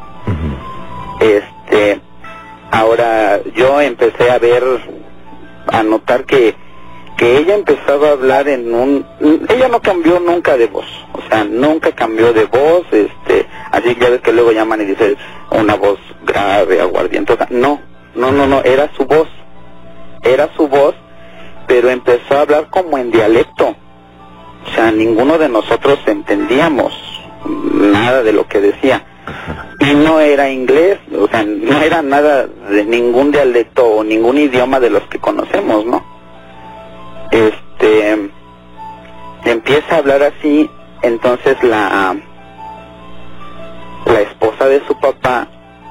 [1.21, 2.01] Este,
[2.71, 4.63] ahora yo empecé a ver,
[5.67, 6.55] a notar que,
[7.17, 9.05] que ella empezaba a hablar en un,
[9.49, 14.01] ella no cambió nunca de voz, o sea, nunca cambió de voz, este, así que
[14.05, 15.17] ya ves que luego llaman y dice
[15.51, 15.99] una voz
[16.29, 17.81] grave, aguardientosa, no,
[18.15, 19.29] no, no, no, era su voz,
[20.23, 20.95] era su voz,
[21.67, 23.75] pero empezó a hablar como en dialecto,
[24.67, 26.93] o sea, ninguno de nosotros entendíamos
[27.73, 29.05] nada de lo que decía.
[29.81, 34.81] Y no era inglés, o sea, no era nada de ningún dialecto o ningún idioma
[34.81, 36.05] de los que conocemos, ¿no?
[37.31, 38.31] Este
[39.45, 40.69] empieza a hablar así,
[41.03, 42.17] entonces la
[44.07, 45.49] la esposa de su papá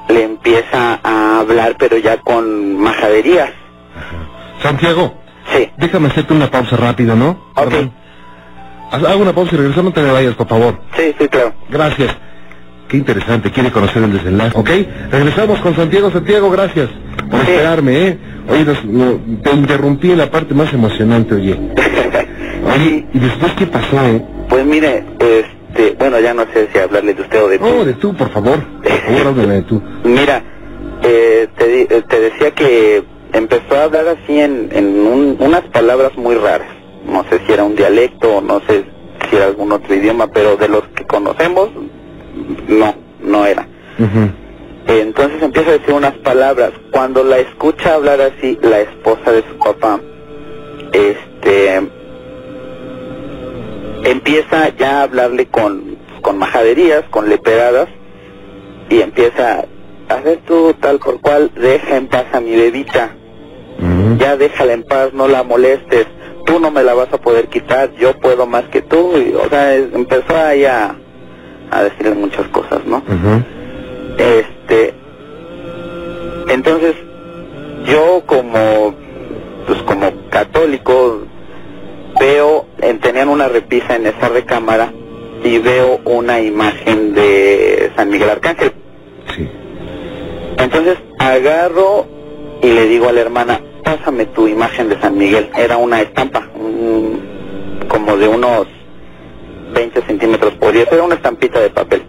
[0.08, 3.50] le empieza a hablar pero ya con majaderías.
[4.62, 5.14] Santiago,
[5.54, 7.30] Sí, déjame hacerte una pausa rápida, ¿no?
[7.56, 7.72] Ok.
[8.92, 10.78] Hago una pausa y regresamos, no te me vayas, por favor.
[10.96, 11.54] sí, sí, claro.
[11.70, 12.14] Gracias.
[12.88, 14.52] Qué interesante, quiere conocer el desenlace.
[14.58, 14.70] ¿Ok?
[15.10, 16.10] Regresamos con Santiago.
[16.10, 16.88] Santiago, gracias
[17.30, 17.50] por Sí.
[17.50, 18.18] esperarme, ¿eh?
[18.48, 21.54] Oye, nos- no, te interrumpí en la parte más emocionante, oye.
[22.74, 24.22] Oye, ¿y después qué pasó, eh?
[24.48, 27.64] Pues mire, este, bueno, ya no sé si hablarle de usted o de tú.
[27.66, 28.58] Oh, de tú, por favor.
[29.06, 29.12] Tú.
[30.04, 30.42] Mira,
[31.02, 36.16] eh, te, eh, te decía que empezó a hablar así en, en un- unas palabras
[36.16, 36.68] muy raras.
[37.06, 38.84] No sé si era un dialecto o no sé
[39.30, 41.70] si era algún otro idioma, pero de los que conocemos,
[42.68, 43.66] no, no era.
[44.86, 46.72] Entonces empieza a decir unas palabras.
[46.92, 50.00] Cuando la escucha hablar así, la esposa de su papá,
[50.92, 51.80] este,
[54.04, 57.88] empieza ya a hablarle con, con majaderías, con leperadas,
[58.88, 59.64] y empieza,
[60.08, 63.10] a ver tú tal por cual, deja en paz a mi bebita,
[64.18, 66.06] ya déjala en paz, no la molestes,
[66.46, 69.48] tú no me la vas a poder quitar, yo puedo más que tú, y, o
[69.48, 70.96] sea, es- empezó ahí a,
[71.70, 73.02] a decirle muchas cosas, ¿no?
[74.18, 74.94] Este,
[76.48, 76.94] entonces,
[77.86, 78.94] yo como,
[79.66, 81.22] pues como católico,
[82.18, 84.92] veo, en- tenían una repisa en esa recámara
[85.44, 88.72] y veo una imagen de San Miguel Arcángel.
[89.36, 89.48] Sí.
[90.58, 92.06] Entonces agarro
[92.62, 95.48] y le digo a la hermana, pásame tu imagen de San Miguel.
[95.56, 97.20] Era una estampa, un-
[97.88, 98.66] como de unos
[99.72, 102.02] 20 centímetros por 10, era una estampita de papel.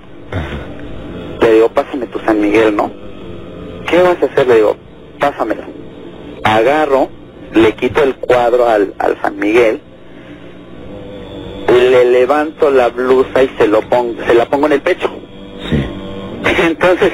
[1.42, 2.92] Le digo, pásame tu San Miguel, ¿no?
[3.88, 4.48] ¿Qué vas a hacer?
[4.48, 4.76] Le digo,
[5.20, 5.63] pásamelo.
[6.44, 7.10] Agarro,
[7.54, 9.82] le quito el cuadro al, al San Miguel,
[12.30, 15.10] levanto la blusa y se lo pongo, se la pongo en el pecho.
[15.70, 15.84] Sí.
[16.63, 17.12] Entonces,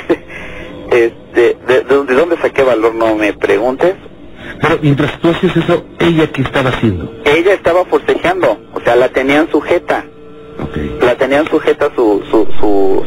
[0.91, 2.93] este, de, de- de dónde saqué valor?
[2.95, 3.95] No me preguntes.
[4.61, 7.09] Pero mientras tú hacías eso, ¿ella qué estaba haciendo?
[7.23, 10.05] Ella estaba forcejeando, o sea, la tenían sujeta,
[10.61, 11.01] Ok.
[11.03, 13.03] la tenían sujeta su, su, su,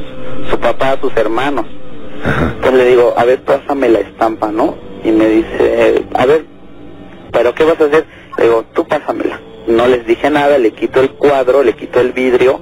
[0.51, 1.67] su papá, sus hermanos.
[2.25, 2.53] Ajá.
[2.57, 4.77] Entonces le digo, a ver, pásame la estampa, ¿no?
[5.05, 6.45] Y me dice, a ver,
[7.33, 8.07] ¿pero qué vas a hacer?
[8.39, 9.41] Le digo, tú pásamela.
[9.69, 12.61] No les dije nada, le quito el cuadro, le quito el vidrio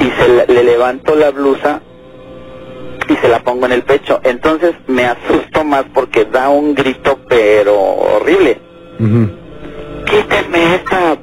[0.00, 1.80] y se la- le levanto la blusa
[3.08, 4.20] y se la pongo en el pecho.
[4.24, 8.58] Entonces me asusto más porque da un grito pero horrible.
[8.98, 9.30] Ujú.
[10.06, 11.16] Quíteme esta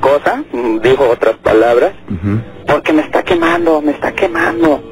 [0.00, 0.44] cosa,
[0.82, 1.92] dijo otras palabras,
[2.66, 4.82] porque me está quemando, me está quemando.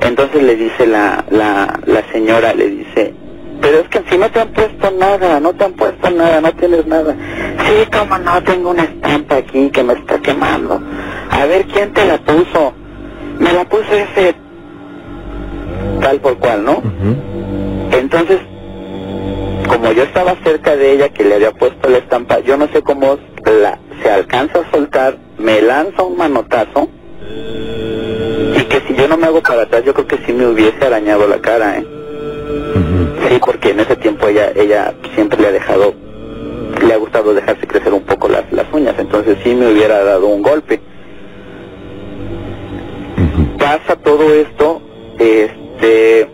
[0.00, 3.14] Entonces le dice la, la, la señora, le dice,
[3.64, 6.52] pero es que si no te han puesto nada, no te han puesto nada, no
[6.52, 7.16] tienes nada.
[7.64, 10.82] Sí, como no, tengo una estampa aquí que me está quemando.
[11.30, 12.74] A ver, ¿quién te la puso?
[13.38, 14.34] Me la puso ese
[16.02, 16.82] tal por cual, ¿no?
[17.90, 18.38] Entonces,
[19.66, 22.82] como yo estaba cerca de ella que le había puesto la estampa, yo no sé
[22.82, 26.90] cómo la, se alcanza a soltar, me lanza un manotazo
[28.58, 30.84] y que si yo no me hago para atrás, yo creo que sí me hubiese
[30.84, 32.03] arañado la cara, ¿eh?
[33.28, 35.94] Sí, porque en ese tiempo ella, ella siempre le ha dejado,
[36.86, 40.26] le ha gustado dejarse crecer un poco las, las uñas, entonces sí me hubiera dado
[40.26, 40.80] un golpe.
[43.58, 44.82] Pasa todo esto,
[45.18, 46.28] este,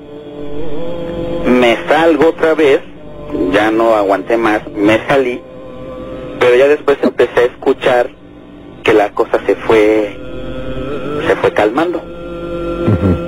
[1.46, 2.80] me salgo otra vez,
[3.52, 5.40] ya no aguanté más, me salí,
[6.38, 8.10] pero ya después empecé a escuchar
[8.82, 10.16] que la cosa se fue,
[11.26, 12.02] se fue calmando.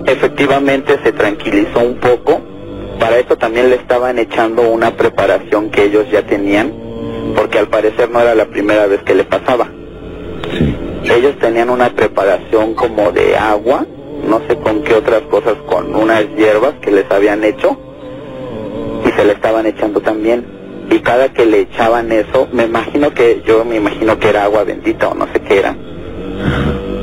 [0.07, 2.42] Efectivamente se tranquilizó un poco,
[3.03, 6.73] para eso también le estaban echando una preparación que ellos ya tenían,
[7.35, 9.69] porque al parecer no era la primera vez que le pasaba.
[11.03, 13.85] Ellos tenían una preparación como de agua,
[14.25, 17.77] no sé con qué otras cosas, con unas hierbas que les habían hecho
[19.05, 20.47] y se le estaban echando también.
[20.89, 24.63] Y cada que le echaban eso, me imagino que, yo me imagino que era agua
[24.63, 25.75] bendita o no sé qué era.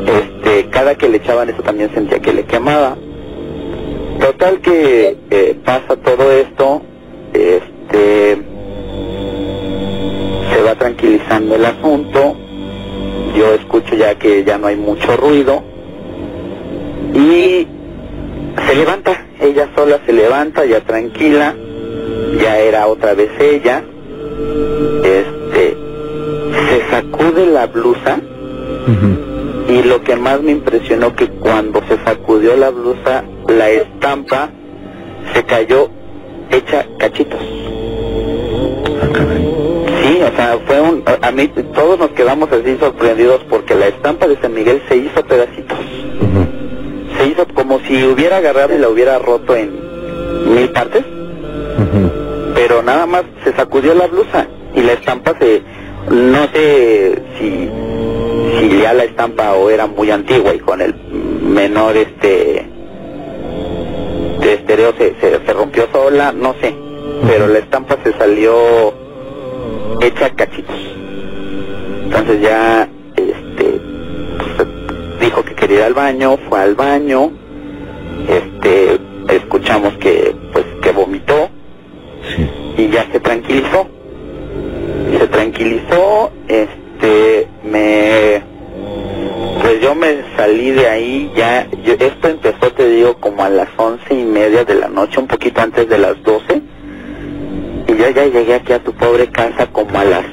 [0.07, 2.95] Este, cada que le echaban eso también sentía que le quemaba.
[4.19, 6.81] Total que eh, pasa todo esto,
[7.33, 8.37] este,
[10.53, 12.35] se va tranquilizando el asunto,
[13.35, 15.63] yo escucho ya que ya no hay mucho ruido
[17.13, 17.67] y
[18.67, 21.55] se levanta, ella sola se levanta, ya tranquila,
[22.41, 23.83] ya era otra vez ella,
[25.03, 25.77] este,
[26.69, 28.19] se sacude la blusa
[29.69, 34.49] y lo que más me impresionó que cuando se sacudió la blusa, la estampa
[35.33, 35.89] se cayó
[36.51, 37.39] hecha cachitos.
[40.03, 44.27] Sí, o sea, fue un, a mí todos nos quedamos así sorprendidos porque la estampa
[44.27, 45.77] de San Miguel se hizo pedacitos.
[47.17, 49.71] Se hizo como si hubiera agarrado y la hubiera roto en
[50.53, 51.03] mil partes.
[52.55, 55.61] Pero nada más se sacudió la blusa y la estampa se,
[56.09, 57.69] no sé si,
[58.59, 60.93] si ya la estampa o era muy antigua y con el
[61.41, 62.78] menor este
[64.39, 66.73] de estereo se, se, se rompió sola, no sé,
[67.27, 68.53] pero la estampa se salió
[70.01, 70.75] hecha cachitos.
[72.05, 73.81] Entonces ya este
[74.55, 74.67] pues,
[75.19, 77.31] dijo que quería ir al baño, fue al baño,
[78.27, 78.99] este
[79.29, 81.49] escuchamos que pues que vomitó
[82.77, 83.87] y ya se tranquilizó.
[85.17, 87.98] Se tranquilizó, este me
[89.79, 93.69] pues yo me salí de ahí ya, yo, esto empezó te digo como a las
[93.77, 96.61] once y media de la noche, un poquito antes de las doce
[97.87, 100.25] y yo ya llegué aquí a tu pobre casa como a las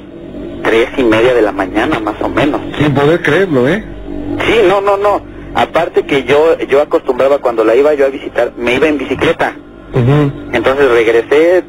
[0.63, 2.61] tres y media de la mañana más o menos.
[2.79, 3.85] Sin poder creerlo, ¿eh?
[4.47, 5.23] Sí, no, no, no.
[5.55, 9.55] Aparte que yo yo acostumbraba cuando la iba yo a visitar, me iba en bicicleta.
[10.53, 11.65] Entonces regresé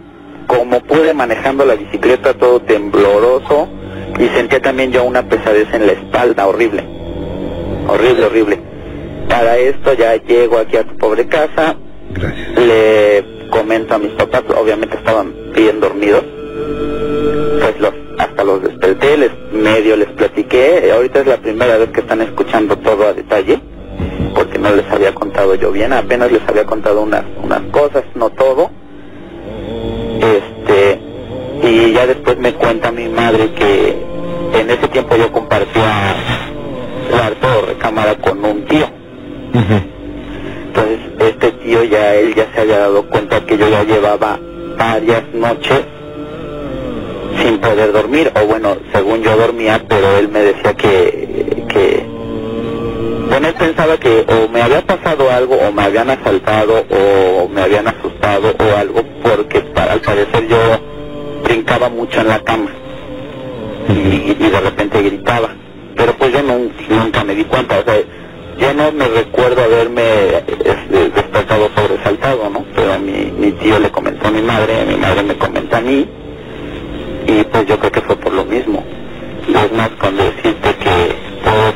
[0.48, 3.70] como pude manejando la bicicleta todo tembloroso
[4.20, 6.97] y sentía también yo una pesadez en la espalda horrible.
[7.88, 8.60] Horrible, horrible.
[9.30, 11.76] Para esto ya llego aquí a tu pobre casa.
[12.10, 12.58] Gracias.
[12.58, 16.24] Le comento a mis papás, obviamente estaban bien dormidos.
[17.62, 20.92] Pues los, hasta los desperté, les medio les platiqué.
[20.92, 23.60] Ahorita es la primera vez que están escuchando todo a detalle,
[24.36, 28.30] porque no les había contado yo bien, apenas les había contado unas, unas cosas, no
[28.32, 28.70] todo.
[30.20, 31.00] Este,
[31.64, 33.98] y ya después me cuenta mi madre que
[34.54, 36.54] en ese tiempo yo compartía
[37.08, 38.88] cuarto o recámara con un tío.
[40.68, 44.40] Entonces este tío ya él ya se había dado cuenta que yo ya llevaba
[44.78, 45.82] varias noches
[47.42, 52.06] sin poder dormir, o bueno, según yo dormía, pero él me decía que, que,
[53.30, 57.62] bueno, él pensaba que o me había pasado algo, o me habían asaltado, o me
[57.62, 60.58] habían asustado, o algo, porque para, al parecer yo
[61.44, 62.72] brincaba mucho en la cama,
[63.90, 65.50] y, y de repente gritaba,
[65.98, 67.96] pero pues yo no, nunca me di cuenta, o sea,
[68.58, 72.66] yo no me recuerdo haberme este, despertado sobresaltado, ¿no?
[72.76, 76.08] Pero mi, mi tío le comentó a mi madre, mi madre me comenta a mí,
[77.28, 78.84] y pues yo creo que fue por lo mismo.
[79.48, 81.16] Y es más con decirte que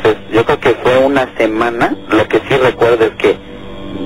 [0.02, 3.38] pues, yo creo que fue una semana, lo que sí recuerdo es que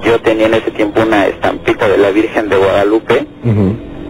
[0.04, 3.26] yo tenía en ese tiempo una estampita de la Virgen de Guadalupe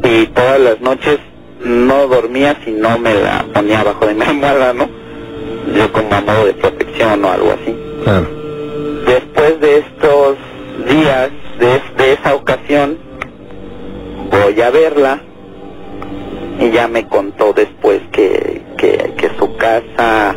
[0.03, 1.19] y todas las noches
[1.63, 4.89] no dormía si no me la ponía abajo de mi almohada, ¿no?
[5.73, 7.75] Yo como a modo de protección o algo así.
[8.03, 8.27] Claro.
[9.05, 10.37] Después de estos
[10.87, 12.97] días, de, de esa ocasión,
[14.29, 15.21] voy a verla
[16.59, 20.35] y ya me contó después que, que, que su casa,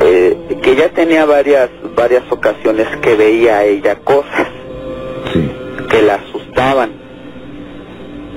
[0.00, 4.48] eh, que ya tenía varias, varias ocasiones que veía a ella cosas
[5.32, 5.50] Sí.
[5.88, 6.90] que la asustaban.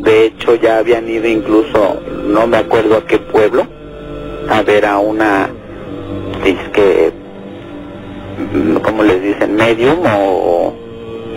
[0.06, 3.66] hecho ya habían ido incluso, no me acuerdo a qué pueblo,
[4.50, 5.50] a ver a una,
[6.44, 7.12] que,
[8.84, 9.56] ¿cómo les dicen?
[9.56, 10.74] Medium o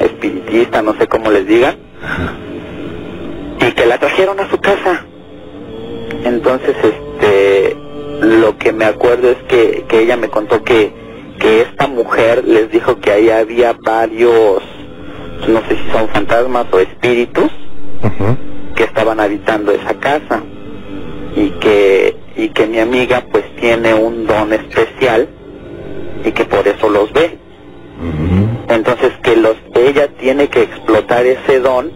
[0.01, 1.77] espiritista, no sé cómo les digan.
[3.61, 5.05] Y que la trajeron a su casa.
[6.25, 7.77] Entonces, este,
[8.21, 10.93] lo que me acuerdo es que, que ella me contó que,
[11.39, 14.63] que esta mujer les dijo que ahí había varios,
[15.47, 17.51] no sé si son fantasmas o espíritus,
[18.75, 20.43] que estaban habitando esa casa
[21.37, 25.29] y que y que mi amiga pues tiene un don especial
[26.25, 27.37] y que por eso los ve.
[28.69, 31.91] Entonces que los ella tiene que explotar ese don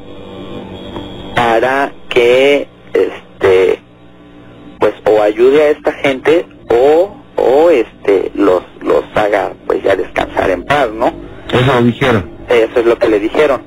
[1.36, 3.80] para que este
[4.80, 10.50] pues o ayude a esta gente o o este los los haga pues ya descansar
[10.50, 11.12] en paz, ¿no?
[11.52, 12.30] Eso lo dijeron.
[12.48, 13.62] Eso es lo que le dijeron.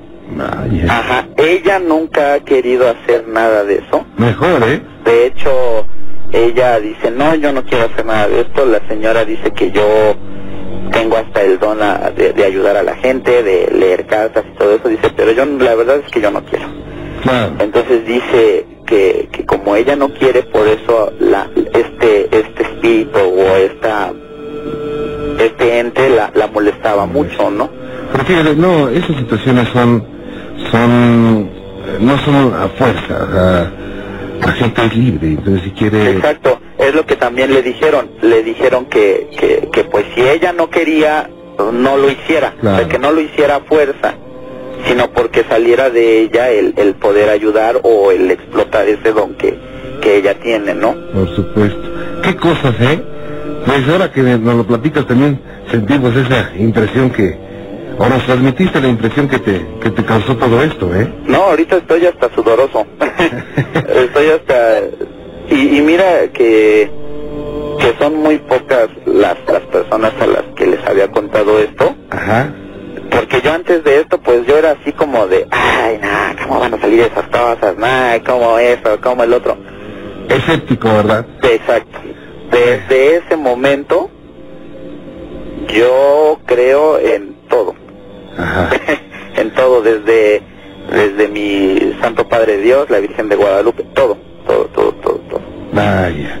[0.88, 4.04] Ajá, ella nunca ha querido hacer nada de eso.
[4.18, 4.82] Mejor, ¿eh?
[5.04, 5.86] De hecho,
[6.32, 8.66] ella dice, no, yo no quiero hacer nada de esto.
[8.66, 10.14] La señora dice que yo
[10.92, 14.88] tengo hasta el don de, ayudar a la gente, de leer cartas y todo eso.
[14.88, 16.66] Dice, pero yo la verdad es que yo no quiero.
[17.58, 23.56] Entonces dice que, que como ella no quiere, por eso la, este, este espíritu o
[23.56, 24.12] esta,
[25.40, 27.68] este ente la, la molestaba mucho, ¿no?
[28.26, 30.04] Pero no, esas situaciones son
[30.70, 31.50] son
[32.00, 33.72] no son a fuerza,
[34.52, 36.10] gente es libre, entonces si quiere...
[36.12, 40.52] Exacto, es lo que también le dijeron, le dijeron que, que, que pues si ella
[40.52, 41.28] no quería,
[41.72, 42.54] no lo hiciera,
[42.88, 44.14] que no lo hiciera a fuerza,
[44.86, 49.56] sino porque saliera de ella el, el poder ayudar o el explotar ese don que,
[50.00, 50.94] que ella tiene, ¿no?
[51.12, 51.82] Por supuesto.
[52.22, 53.02] ¿Qué cosas, eh?
[53.64, 57.45] Pues ahora que nos lo platicas también sentimos esa impresión que
[57.98, 61.10] ¿O nos transmitiste la impresión que te, que te causó todo esto, eh?
[61.26, 62.86] No, ahorita estoy hasta sudoroso.
[63.94, 64.80] estoy hasta...
[65.48, 66.90] Y, mira que,
[67.78, 71.94] que son muy pocas las, las personas a las que les había contado esto.
[72.10, 72.52] Ajá.
[73.10, 76.74] Porque yo antes de esto, pues yo era así como de, ay, nada, ¿cómo van
[76.74, 77.78] a salir esas cosas?
[77.78, 79.00] Nada, ¿cómo eso?
[79.00, 79.56] ¿Cómo el otro?
[80.28, 81.24] Escéptico, ¿verdad?
[81.42, 81.98] Exacto.
[82.50, 84.10] Desde ese momento,
[85.68, 87.85] yo creo en todo.
[89.36, 90.42] en todo, desde,
[90.90, 94.16] desde mi Santo Padre Dios, la Virgen de Guadalupe, todo,
[94.46, 95.40] todo, todo, todo, todo.
[95.72, 96.40] Vaya.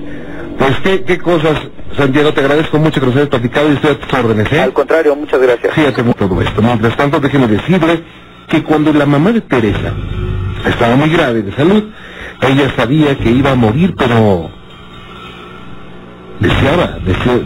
[0.58, 1.58] Pues qué, qué cosas,
[1.96, 4.60] Santiago, te agradezco mucho que nos hayas platicado y estoy a tus órdenes, ¿eh?
[4.60, 5.74] Al contrario, muchas gracias.
[5.74, 6.62] Fíjate todo esto.
[6.62, 8.02] Mientras tanto, déjeme decirle
[8.48, 9.92] que cuando la mamá de Teresa
[10.66, 11.84] estaba muy grave de salud,
[12.42, 14.50] ella sabía que iba a morir, pero
[16.40, 16.98] deseaba,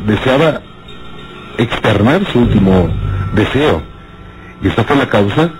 [0.06, 0.60] deseaba
[1.58, 2.88] externar su último
[3.34, 3.82] deseo.
[4.62, 5.50] Y esta fue la causa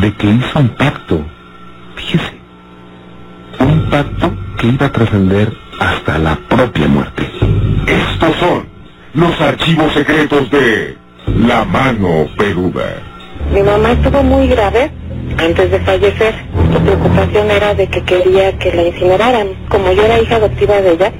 [0.00, 1.24] de que hizo un pacto,
[1.96, 2.32] fíjese,
[3.60, 7.30] un pacto que iba a trascender hasta la propia muerte.
[7.86, 8.66] Estos son
[9.14, 10.96] los archivos secretos de
[11.46, 13.02] La Mano Peluda.
[13.52, 14.90] Mi mamá estuvo muy grave
[15.38, 16.34] antes de fallecer.
[16.72, 19.48] Su preocupación era de que quería que la incineraran.
[19.68, 21.12] Como yo era hija adoptiva de ella,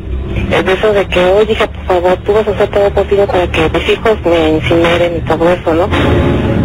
[0.50, 3.46] es eso de que, oye, hija, por favor, tú vas a hacer todo posible para
[3.50, 5.88] que mis hijos me incineren y todo eso, ¿no?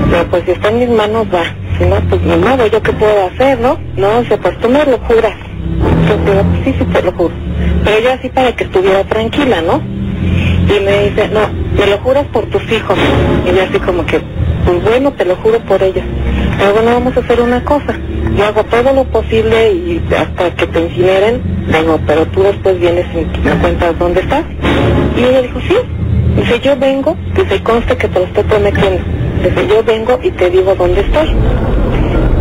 [0.10, 1.44] Pero pues si está en mis manos, va.
[1.78, 3.78] Si no, pues ni modo, ¿yo qué puedo hacer, no?
[3.96, 5.34] No, dice, pues tú me lo juras.
[6.08, 7.34] Yo digo, pues sí, sí te lo juro.
[7.84, 9.82] Pero yo así para que estuviera tranquila, ¿no?
[9.82, 11.48] Y me dice, no,
[11.78, 12.98] me lo juras por tus hijos.
[13.46, 14.22] Y yo así como que,
[14.66, 16.04] pues bueno, te lo juro por ellos.
[16.58, 17.96] Pero bueno, vamos a hacer una cosa.
[18.36, 23.06] Yo hago todo lo posible y hasta que te incineren, vengo, pero tú después vienes
[23.14, 24.44] y me cuentas dónde estás.
[25.18, 25.76] Y ella dijo, sí.
[26.36, 29.04] Dice, yo vengo, dice, conste que te lo estoy prometiendo.
[29.44, 31.30] Dice, yo vengo y te digo dónde estoy.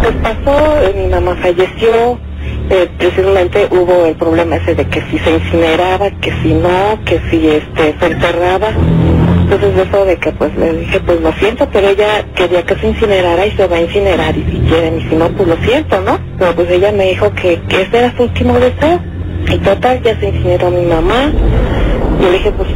[0.03, 2.19] Pues pasó, eh, mi mamá falleció,
[2.69, 7.21] eh, precisamente hubo el problema ese de que si se incineraba, que si no, que
[7.31, 8.69] si este se enterraba.
[9.49, 12.89] Entonces eso de que pues le dije, pues lo siento, pero ella quería que se
[12.89, 16.01] incinerara y se va a incinerar y si quieren y si no, pues lo siento,
[16.01, 16.19] ¿no?
[16.37, 19.01] Pero pues ella me dijo que, que ese era su último deseo.
[19.49, 21.31] Y total, ya se incineró mi mamá.
[22.21, 22.69] Y le dije, pues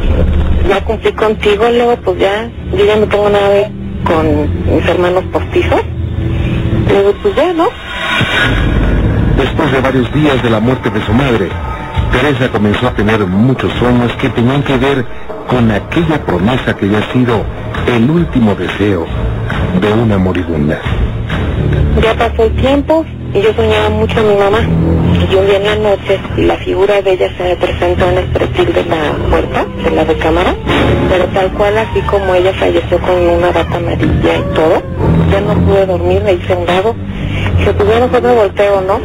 [0.69, 3.69] ya cumplí contigo, luego pues ya, yo ya no tengo nada
[4.05, 5.81] con mis hermanos postizos.
[6.89, 7.67] Luego pues ya, ¿no?
[9.35, 11.49] Después de varios días de la muerte de su madre,
[12.13, 15.05] Teresa comenzó a tener muchos sueños que tenían que ver
[15.51, 17.43] con aquella promesa que había sido
[17.93, 19.05] el último deseo
[19.81, 20.79] de una moribunda.
[22.01, 24.59] Ya pasó el tiempo y yo soñaba mucho a mi mamá.
[25.29, 28.25] Y un día en la noche la figura de ella se me presentó en el
[28.27, 30.55] perfil de la puerta, de la recámara,
[31.09, 34.81] pero tal cual así como ella falleció con una bata amarilla y todo,
[35.31, 36.95] ya no pude dormir, me hice un lado.
[37.77, 38.99] Tuviera pues me volteo, ¿no?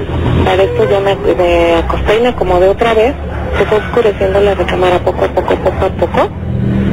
[0.45, 3.15] Para esto yo me, me acosté y me acomodé otra vez.
[3.59, 6.29] Se fue oscureciendo la recámara poco a poco, poco a poco,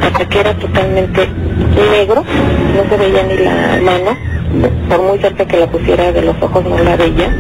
[0.01, 1.27] hasta que era totalmente
[1.91, 2.23] negro.
[2.23, 4.17] No se veía ni la mano.
[4.87, 7.35] Por muy cerca que la pusiera de los ojos no la veía.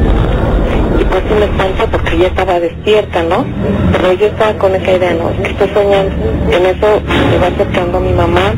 [0.99, 3.45] Y pues sí me espanta porque ya estaba despierta, ¿no?
[3.91, 5.29] Pero yo estaba con esa idea, ¿no?
[5.29, 6.15] Estoy soñando.
[6.51, 7.01] En eso
[7.31, 8.53] se va acercando mi mamá.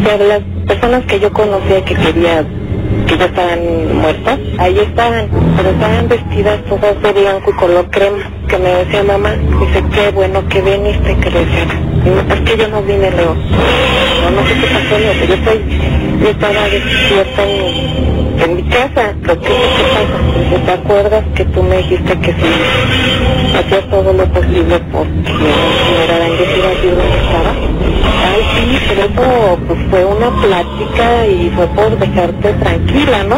[0.00, 2.44] O sea, las personas que yo conocía que quería
[3.06, 8.18] que ya estaban muertas, ahí estaban, pero estaban vestidas todas de blanco y color crema,
[8.48, 9.30] que me decía mamá,
[9.60, 11.64] dice, qué bueno que viniste, que le decía,
[12.04, 15.34] "No, es que yo no vine, Leo, no, no sé qué pasó, Leo, pero yo
[15.34, 15.60] estoy,
[16.22, 19.54] yo estaba despierta en, en mi casa, que ¿qué
[19.94, 20.18] pasa?
[20.38, 26.16] Dice, ¿te acuerdas que tú me dijiste que si hacías todo lo posible porque señora
[26.16, 27.52] Arangues iba a decir dónde estaba?
[28.54, 33.36] Sí, pero eso pues, fue una plática y fue por dejarte tranquila, ¿no?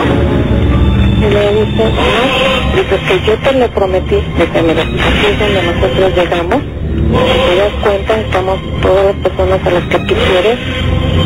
[1.18, 5.62] Y le dice, no, dice que yo te lo prometí, dice, mira, aquí es donde
[5.62, 10.58] nosotros llegamos, te das cuenta, estamos todas las personas a las que tú quieres,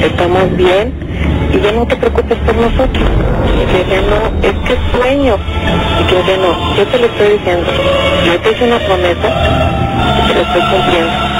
[0.02, 0.92] estamos bien,
[1.52, 3.08] y ya no te preocupes por nosotros.
[3.54, 5.36] Y que ya no, es que sueño,
[6.00, 7.66] y que ya no, yo te lo estoy diciendo,
[8.26, 9.28] yo te hice una promesa,
[10.18, 11.33] y te la estoy cumpliendo.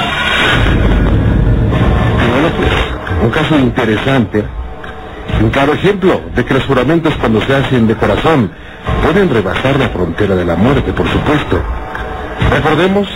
[3.25, 4.45] Un caso interesante.
[5.41, 8.51] Un claro ejemplo de que los juramentos cuando se hacen de corazón
[9.03, 11.59] pueden rebasar la frontera de la muerte, por supuesto.
[12.51, 13.07] Recordemos,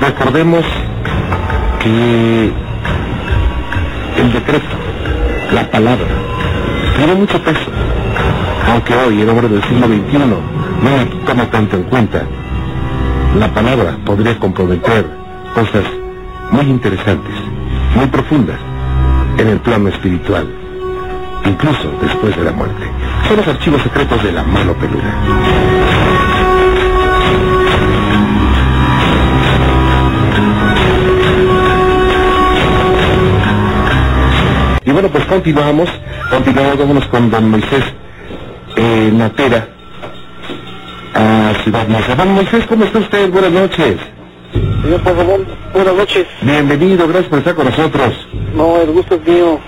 [0.00, 0.64] recordemos
[1.82, 2.50] que
[4.20, 4.76] el decreto,
[5.52, 6.06] la palabra,
[6.96, 7.70] tiene mucho peso.
[8.70, 12.22] Aunque hoy el hombre del siglo XXI no la toma tanto en cuenta,
[13.38, 15.06] la palabra podría comprometer
[15.54, 15.84] cosas
[16.52, 17.34] muy interesantes,
[17.94, 18.58] muy profundas
[19.38, 20.46] en el plano espiritual,
[21.44, 22.84] incluso después de la muerte.
[23.26, 25.14] Son los archivos secretos de la mano peluda.
[34.84, 35.88] Y bueno, pues continuamos,
[36.30, 37.84] continuamos, vámonos con don Moisés
[38.76, 39.68] eh, Natera
[41.14, 42.14] a Ciudad Mesa.
[42.14, 43.30] Don Moisés, ¿cómo está usted?
[43.30, 44.17] Buenas noches.
[44.52, 46.26] Señor Pagabón, buenas noches.
[46.42, 48.26] Bienvenido, gracias por estar con nosotros.
[48.54, 49.58] No, el gusto es mío.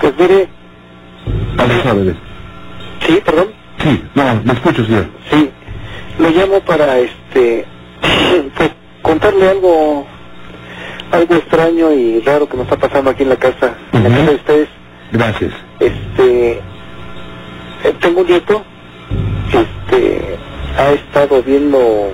[0.00, 0.48] Pues mire,
[1.56, 2.16] Vamos
[3.06, 3.46] sí, perdón,
[3.82, 5.06] Sí, no, me escucho, señor.
[5.30, 5.50] sí,
[6.18, 7.64] le llamo para, este,
[8.56, 8.70] pues,
[9.02, 10.06] contarle algo,
[11.12, 14.18] algo extraño y raro que nos está pasando aquí en la casa, en la Ujú.
[14.18, 14.68] casa de ustedes.
[15.12, 15.52] Gracias.
[15.80, 16.52] Este,
[17.84, 18.62] eh, tengo un nieto,
[19.48, 20.36] este,
[20.78, 22.12] ha estado viendo,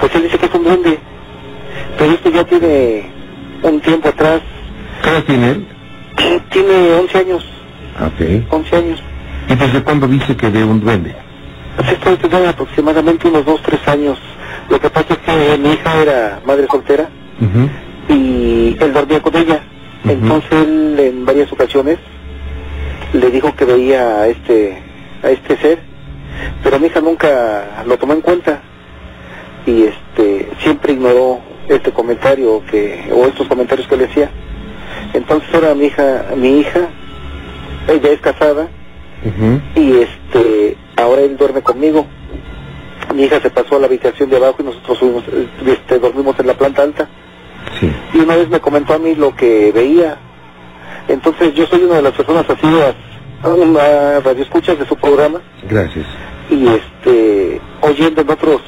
[0.00, 0.98] pues él dice que es un duende,
[1.98, 3.06] pero esto ya tiene
[3.62, 4.40] un tiempo atrás,
[5.02, 5.66] ¿Qué edad tiene él?
[6.50, 7.46] tiene 11 años,
[8.00, 8.52] Ok.
[8.52, 9.02] 11 años.
[9.48, 11.14] ¿Y desde cuándo dice que ve un duende?
[11.76, 14.18] Pues esto debe tener aproximadamente unos 2, 3 años.
[14.70, 17.08] Lo que pasa es que mi hija era madre soltera
[17.40, 17.68] Ujú.
[18.14, 19.60] y él dormía con ella.
[20.04, 21.98] Entonces él en varias ocasiones
[23.12, 24.82] le dijo que veía a este,
[25.22, 25.78] a este ser,
[26.62, 28.60] pero mi hija nunca lo tomó en cuenta
[29.66, 34.30] y este siempre ignoró este comentario que o estos comentarios que le hacía.
[35.12, 36.88] Entonces ahora mi hija, mi hija,
[37.88, 38.68] ella es casada
[39.74, 42.06] y este ahora él duerme conmigo
[43.14, 45.24] mi hija se pasó a la habitación de abajo y nosotros subimos,
[45.66, 47.08] este, dormimos en la planta alta
[47.80, 47.90] Sí.
[48.14, 50.16] y una vez me comentó a mí lo que veía
[51.08, 52.94] entonces yo soy una de las personas asiduas
[53.42, 56.06] a una radioescuchas de su programa Gracias.
[56.50, 58.60] y este oyendo en otros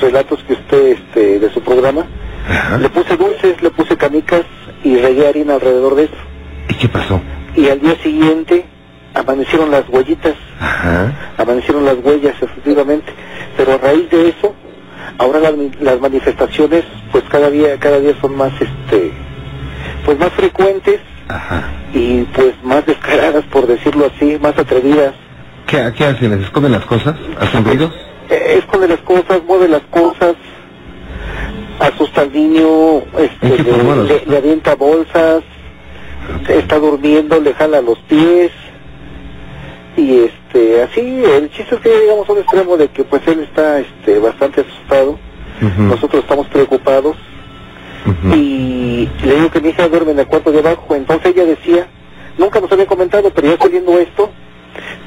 [0.00, 2.06] relatos que usted este de su programa
[2.48, 2.78] Ajá.
[2.78, 4.42] le puse dulces le puse canicas
[4.82, 6.14] y regué harina alrededor de eso
[6.68, 7.20] ¿Y qué pasó?
[7.56, 8.64] y al día siguiente
[9.14, 11.12] amanecieron las huellitas Ajá.
[11.38, 13.12] amanecieron las huellas efectivamente
[13.56, 14.54] pero a raíz de eso
[15.18, 19.12] ahora las, las manifestaciones pues cada día cada día son más este
[20.04, 21.62] pues más frecuentes Ajá.
[21.94, 25.14] y pues más descaradas por decirlo así más atrevidas
[25.66, 26.30] ¿Qué, qué hacen?
[26.30, 27.16] ¿Les esconden las cosas?
[27.40, 27.90] ¿Hacen ruidos?
[28.30, 30.34] Eh, esconde las cosas mueve las cosas
[31.78, 35.42] asusta al niño este, ¿En qué forma le, le- avienta bolsas
[36.48, 38.50] está durmiendo le jala los pies
[39.96, 43.40] y este así el chiste es que llegamos a un extremo de que pues él
[43.40, 45.18] está este bastante asustado
[45.78, 47.16] nosotros estamos preocupados
[48.34, 51.86] y le digo que mi hija duerme en el cuarto de abajo entonces ella decía
[52.38, 54.30] nunca nos había comentado pero ya saliendo esto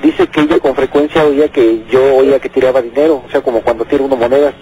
[0.01, 3.61] dice que ella con frecuencia oía que yo oía que tiraba dinero o sea como
[3.61, 4.53] cuando tira uno monedas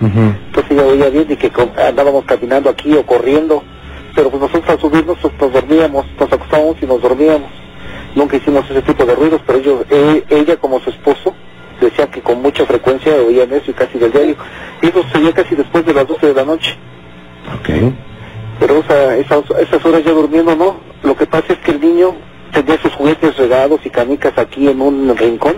[0.00, 0.20] Ujú.
[0.46, 1.50] entonces ella oía bien y que
[1.80, 3.62] andábamos caminando aquí o corriendo
[4.14, 7.50] pero pues nosotros al subirnos pues, nos dormíamos nos acostábamos y nos dormíamos
[8.14, 11.34] nunca hicimos ese tipo de ruidos pero ellos, e- ella como su esposo
[11.80, 14.34] decía que con mucha frecuencia oían eso y casi del diario.
[14.80, 16.74] Y eso sucedía casi después de las 12 de la noche.
[18.58, 20.76] Pero o sea, esas, esas horas ya durmiendo no.
[21.02, 22.14] Lo que pasa es que el niño
[22.62, 25.56] tenía sus juguetes regados y canicas aquí en un rincón.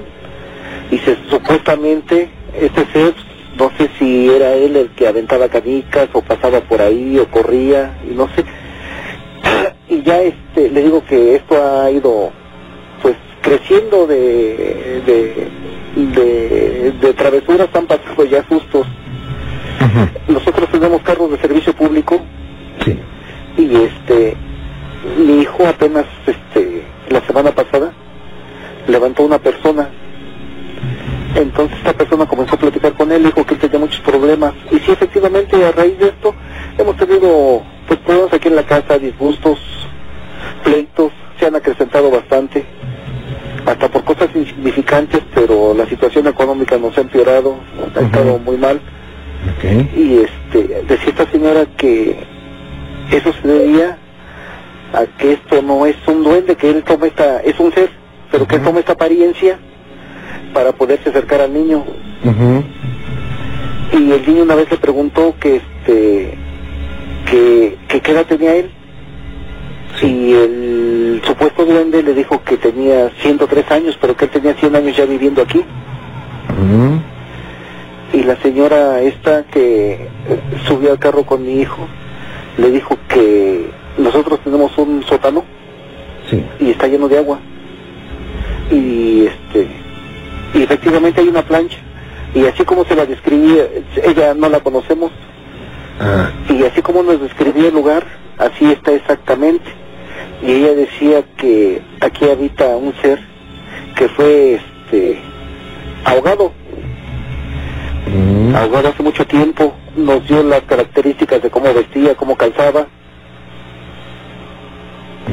[0.90, 2.28] Y se, supuestamente
[2.60, 3.14] este ser,
[3.56, 7.96] no sé si era él el que aventaba canicas o pasaba por ahí o corría
[8.10, 8.44] y no sé.
[9.90, 12.30] Y ya este, le digo que esto ha ido
[13.00, 15.48] pues creciendo de, de,
[15.96, 18.86] de, de travesuras, han pasado ya sustos.
[18.86, 20.32] Ujú.
[20.34, 22.20] Nosotros tenemos carros de servicio público
[22.84, 22.98] Sí.
[23.56, 24.36] y este
[25.18, 27.92] mi hijo apenas este la semana pasada
[28.86, 29.88] levantó una persona.
[31.34, 34.54] Entonces esta persona comenzó a platicar con él dijo que él tenía muchos problemas.
[34.70, 36.34] Y sí efectivamente a raíz de esto
[36.78, 39.58] hemos tenido pues problemas aquí en la casa disgustos
[40.64, 42.64] pleitos se han acrecentado bastante
[43.66, 47.56] hasta por cosas insignificantes pero la situación económica nos ha empeorado
[47.94, 48.80] ha estado muy mal.
[49.96, 52.18] Y este decía esta señora que
[53.10, 53.98] eso se debía
[54.92, 57.90] a que esto no es un duende, que él toma esta, es un ser,
[58.30, 59.58] pero que él toma esta apariencia
[60.52, 61.84] para poderse acercar al niño.
[63.92, 66.38] Y el niño una vez le preguntó que este
[67.30, 68.70] que, que qué edad tenía él.
[70.02, 74.76] Y el supuesto duende le dijo que tenía 103 años, pero que él tenía 100
[74.76, 75.64] años ya viviendo aquí.
[78.12, 80.08] Y la señora esta que
[80.66, 81.86] subió al carro con mi hijo
[82.56, 85.44] le dijo que nosotros tenemos un sótano
[86.30, 86.44] Sí.
[86.60, 87.38] y está lleno de agua.
[88.70, 89.66] Y este
[90.54, 91.78] y efectivamente hay una plancha
[92.34, 93.64] y así como se la describía,
[94.04, 95.10] ella no la conocemos
[96.00, 96.30] Ah.
[96.48, 98.06] y así como nos describía el lugar,
[98.38, 99.66] así está exactamente.
[100.42, 103.18] Y ella decía que aquí habita un ser
[103.96, 105.18] que fue este
[106.04, 106.52] ahogado
[108.06, 108.56] Ujú.
[108.56, 112.86] ahogado hace mucho tiempo, nos dio las características de cómo vestía, cómo calzaba.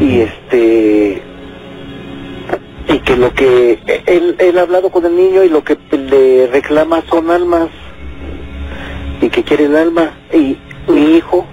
[0.01, 1.21] Y este
[2.87, 6.47] y que lo que él, él ha hablado con el niño y lo que le
[6.47, 7.69] reclama son almas
[9.21, 11.45] y que quiere el alma y mi hijo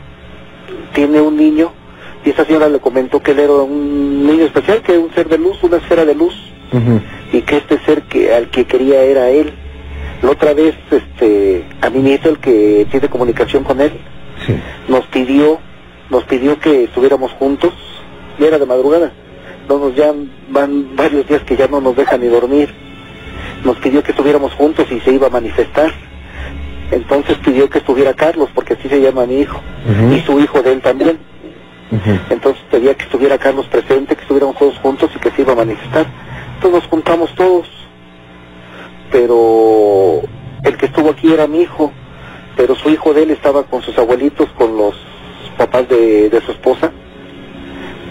[0.93, 1.73] tiene un niño
[2.25, 5.29] y esa señora le comentó que él era un niño especial, que era un ser
[5.29, 6.35] de luz, una esfera de luz
[7.33, 9.53] y que este ser que al que quería era él.
[10.23, 13.93] La otra vez, este, a mi nieto, el que tiene comunicación con él,
[14.47, 14.55] Sí.
[14.89, 15.59] nos pidió,
[16.11, 17.73] nos pidió que estuviéramos juntos,
[18.39, 19.13] y era de madrugada.
[19.69, 20.13] No nos ya
[20.51, 22.75] van varios días que ya no nos dejan ni dormir.
[23.65, 25.93] Nos pidió que estuviéramos juntos y se iba a manifestar.
[26.91, 29.61] Entonces pidió que estuviera Carlos, porque así se llama mi hijo,
[30.13, 31.19] y su hijo de él también.
[32.31, 35.57] Entonces pedía que estuviera Carlos presente, que estuviéramos todos juntos y que se iba a
[35.57, 36.07] manifestar.
[36.55, 37.69] Entonces nos juntamos todos.
[39.11, 40.23] Pero
[40.65, 41.93] el que estuvo aquí era mi hijo,
[42.57, 44.95] pero su hijo de él estaba con sus abuelitos, con los
[45.57, 46.91] papás de, de su esposa.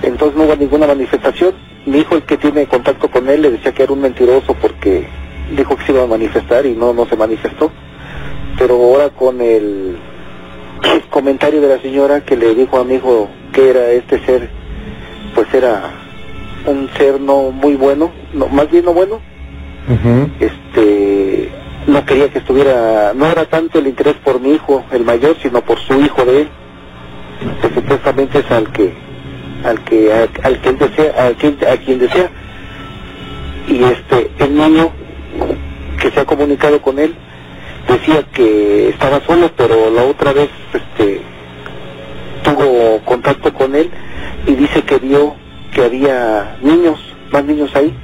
[0.04, 1.54] Entonces no hubo ninguna manifestación.
[1.86, 5.08] Mi hijo, el que tiene contacto con él, le decía que era un mentiroso porque
[5.56, 7.72] dijo que se iba a manifestar y no, no se manifestó.
[8.58, 9.98] Pero ahora con el
[11.10, 14.50] comentario de la señora que le dijo a mi hijo que era este ser,
[15.36, 15.92] pues era
[16.66, 19.20] un ser no muy bueno, no, más bien no bueno,
[20.40, 21.50] este
[21.88, 25.62] no quería que estuviera, no era tanto el interés por mi hijo, el mayor, sino
[25.62, 26.50] por su hijo de él,
[27.62, 28.94] que supuestamente es al que,
[29.64, 32.30] al que, al, al que él desea, al quien, a quien desea.
[33.68, 34.92] Y este, el niño
[36.00, 37.14] que se ha comunicado con él
[37.88, 41.22] decía que estaba solo, pero la otra vez, este,
[42.44, 43.90] tuvo contacto con él
[44.48, 45.36] y dice que vio
[45.74, 47.00] que había niños,
[47.32, 47.96] más niños ahí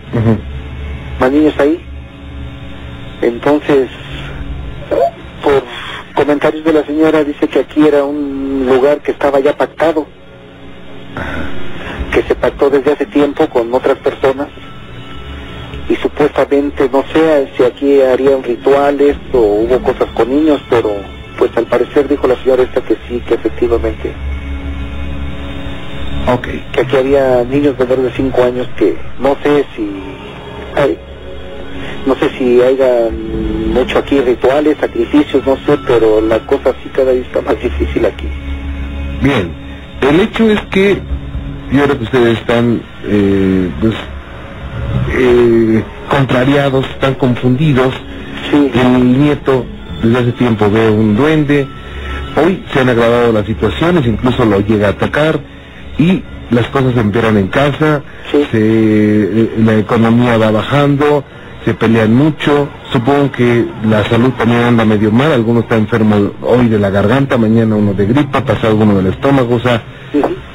[1.19, 1.83] más niños ahí.
[3.21, 3.89] Entonces,
[5.43, 5.63] por
[6.13, 10.05] comentarios de la señora, dice que aquí era un lugar que estaba ya pactado,
[12.11, 14.47] que se pactó desde hace tiempo con otras personas
[15.89, 20.91] y supuestamente, no sé si aquí harían rituales o hubo cosas con niños, pero
[21.37, 24.11] pues al parecer dijo la señora esta que sí, que efectivamente,
[26.33, 26.47] Ok.
[26.73, 29.89] que aquí había niños menores de 5 años que no sé si
[30.75, 30.97] hay,
[32.05, 37.13] no sé si hayan mucho aquí rituales, sacrificios, no sé, pero la cosa sí cada
[37.13, 38.27] vez está más difícil aquí.
[39.21, 39.51] Bien,
[40.01, 41.01] el hecho es que
[41.71, 43.93] yo creo que ustedes están eh, pues,
[45.17, 47.93] eh, contrariados, están confundidos.
[48.51, 49.65] Sí, El nieto
[50.01, 51.67] desde hace tiempo ve un duende,
[52.41, 55.39] hoy se han agravado las situaciones, incluso lo llega a atacar
[55.97, 58.45] y las cosas empeoran en casa, Sí.
[58.51, 61.23] se- eh, la economía va bajando,
[61.67, 66.69] se pelean mucho, supongo que la salud también anda medio mal, alguno está enfermo hoy
[66.69, 69.83] de la garganta, mañana uno de gripa, pasado uno del estómago, o sea,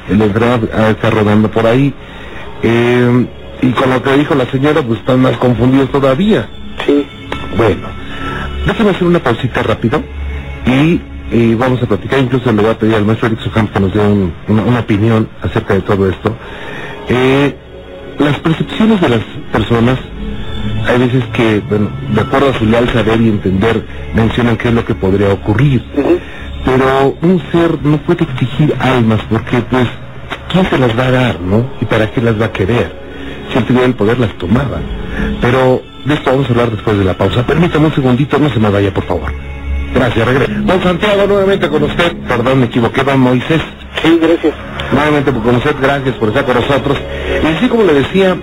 [0.09, 1.93] el enfermo está rodando por ahí.
[2.63, 3.27] Eh,
[3.61, 6.47] y con lo que dijo la señora, pues están más confundidos todavía.
[6.83, 7.05] Sí.
[7.55, 7.87] Bueno,
[8.65, 10.01] déjame hacer una pausita rápido
[10.65, 10.99] y,
[11.31, 13.93] y vamos a platicar, incluso le voy a pedir al maestro Eric Suham que nos
[13.93, 16.35] dé un- una, una opinión acerca de todo esto.
[17.07, 17.55] Eh,
[18.17, 19.99] las percepciones de las personas,
[20.87, 24.73] hay veces que, bueno, de acuerdo a su leal saber y entender, mencionan qué es
[24.73, 25.83] lo que podría ocurrir.
[26.65, 29.87] Pero un ser no puede exigir almas porque, pues,
[30.51, 31.65] ¿quién se las va a dar, no?
[31.81, 32.91] ¿Y para qué las va a querer?
[33.51, 34.79] Si él tuviera el poder, las tomaba.
[35.41, 37.45] Pero de esto vamos a hablar después de la pausa.
[37.45, 39.31] Permítame un segundito, no se me vaya, por favor.
[39.93, 40.51] Gracias, regreso.
[40.61, 42.15] Don Santiago, nuevamente con usted.
[42.27, 43.61] Perdón, me equivoqué, don Moisés.
[44.01, 44.53] Sí, gracias.
[44.91, 46.97] Nuevamente con usted, gracias por estar con nosotros.
[47.43, 48.35] Y así como le decía,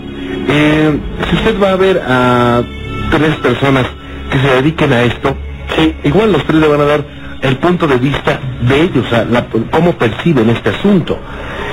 [0.49, 2.62] eh, si usted va a ver a
[3.11, 3.87] tres personas
[4.31, 5.37] que se dediquen a esto,
[5.76, 5.95] Sí.
[6.05, 7.05] igual los tres le van a dar
[7.43, 11.18] el punto de vista de ellos, sea, la- cómo perciben este asunto.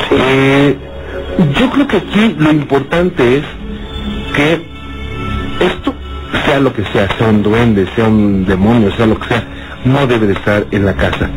[0.10, 0.16] Sí.
[0.18, 0.78] Eh,
[1.60, 3.44] yo creo que aquí lo importante es
[4.36, 4.62] que
[5.60, 5.94] esto,
[6.46, 9.44] sea lo que sea, sea un duende, sea un demonio, sea lo que sea,
[9.86, 11.30] no debe de estar en la casa.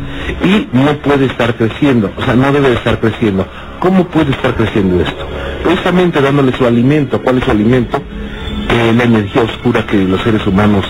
[0.43, 3.45] Y no puede estar creciendo, o sea, no debe de estar creciendo.
[3.81, 5.27] ¿Cómo puede estar creciendo esto?
[5.63, 7.19] Precisamente dándole su alimento.
[7.19, 7.97] ¿Cuál es su alimento?
[7.97, 10.85] Eh, la energía oscura que los seres humanos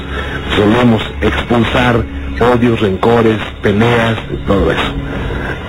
[0.57, 2.03] solemos expulsar,
[2.53, 4.93] odios, rencores, peleas, todo eso.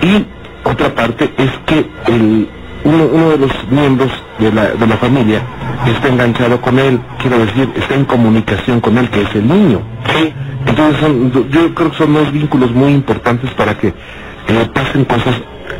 [0.02, 0.26] Y
[0.68, 2.48] otra parte es que el,
[2.82, 4.10] uno, uno de los miembros
[4.40, 5.42] de la, de la familia
[5.86, 9.80] está enganchado con él, quiero decir, está en comunicación con él, que es el niño.
[10.12, 10.32] Sí.
[10.66, 15.36] Entonces son, yo creo que son dos vínculos muy importantes para que eh, pasen cosas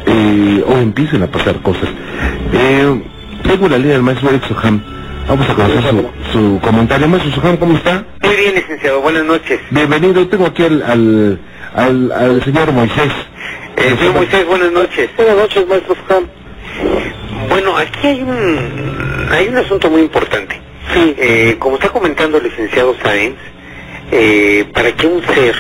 [0.07, 1.89] eh, o empiecen a pasar cosas.
[2.53, 3.03] Eh,
[3.43, 4.81] tengo la línea del maestro Eric Soham.
[5.29, 7.09] Vamos a conocer su, su comentario.
[7.09, 8.05] Maestro Soham, ¿cómo está?
[8.23, 9.01] Muy bien, licenciado.
[9.01, 9.61] Buenas noches.
[9.71, 10.27] Bienvenido.
[10.29, 11.41] Tengo aquí al, al,
[11.75, 13.13] al, al señor Moisés.
[13.77, 15.11] Eh, señor Moisés, buenas noches.
[15.17, 16.25] Buenas noches, maestro Fujam.
[17.49, 20.61] Bueno, aquí hay un, hay un asunto muy importante.
[20.93, 21.15] Sí.
[21.19, 23.37] Eh, como está comentando el licenciado Sáenz,
[24.11, 25.55] eh, para que un ser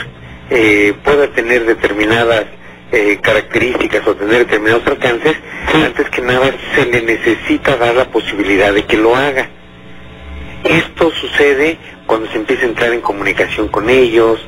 [0.50, 2.44] eh, pueda tener determinadas
[2.92, 5.36] eh, características o tener determinados alcances,
[5.74, 9.48] antes que nada se le necesita dar la posibilidad de que lo haga.
[10.64, 14.38] Esto sucede cuando se empieza a entrar en comunicación con ellos,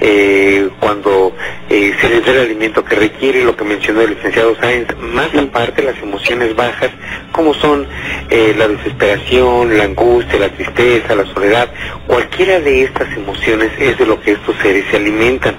[0.00, 1.32] eh, cuando
[1.70, 5.32] eh, se les da el alimento que requiere, lo que mencionó el licenciado Sáenz, más
[5.34, 6.90] aparte las emociones bajas,
[7.30, 7.86] como son
[8.28, 11.72] eh, la desesperación, la angustia, la tristeza, la soledad,
[12.06, 15.54] cualquiera de estas emociones es de lo que estos seres se alimentan,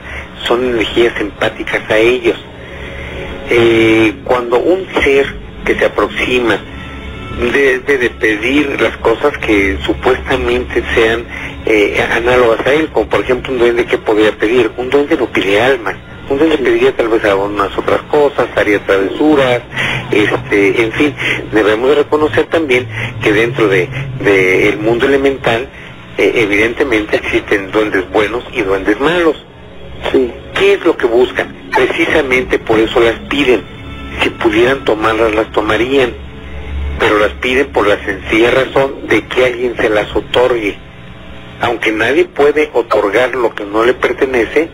[0.45, 2.37] son energías empáticas a ellos.
[3.49, 5.25] Eh, cuando un ser
[5.65, 6.59] que se aproxima
[7.51, 11.25] debe de pedir las cosas que supuestamente sean
[11.65, 15.25] eh, análogas a él, como por ejemplo un duende que podría pedir, un duende no
[15.27, 15.95] pide almas,
[16.29, 19.61] un duende pediría tal vez algunas otras cosas, haría travesuras,
[20.11, 21.15] este, en fin,
[21.51, 22.87] debemos de reconocer también
[23.21, 23.89] que dentro de,
[24.19, 25.67] de el mundo elemental
[26.17, 29.43] eh, evidentemente existen duendes buenos y duendes malos.
[30.11, 30.31] Sí.
[30.53, 31.69] ¿Qué es lo que buscan?
[31.75, 33.63] Precisamente por eso las piden.
[34.21, 36.13] Si pudieran tomarlas, las tomarían.
[36.99, 40.77] Pero las piden por la sencilla razón de que alguien se las otorgue.
[41.61, 44.69] Aunque nadie puede otorgar lo que no le pertenece,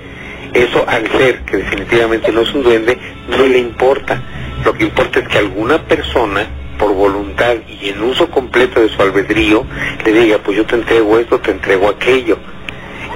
[0.54, 2.98] eso al ser, que definitivamente no es un duende,
[3.30, 4.22] no le importa.
[4.66, 9.02] Lo que importa es que alguna persona, por voluntad y en uso completo de su
[9.02, 9.66] albedrío,
[10.04, 12.38] le diga, pues yo te entrego esto, te entrego aquello.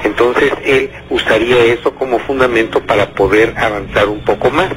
[0.04, 4.70] Entonces él usaría eso como fundamento para poder avanzar un poco más.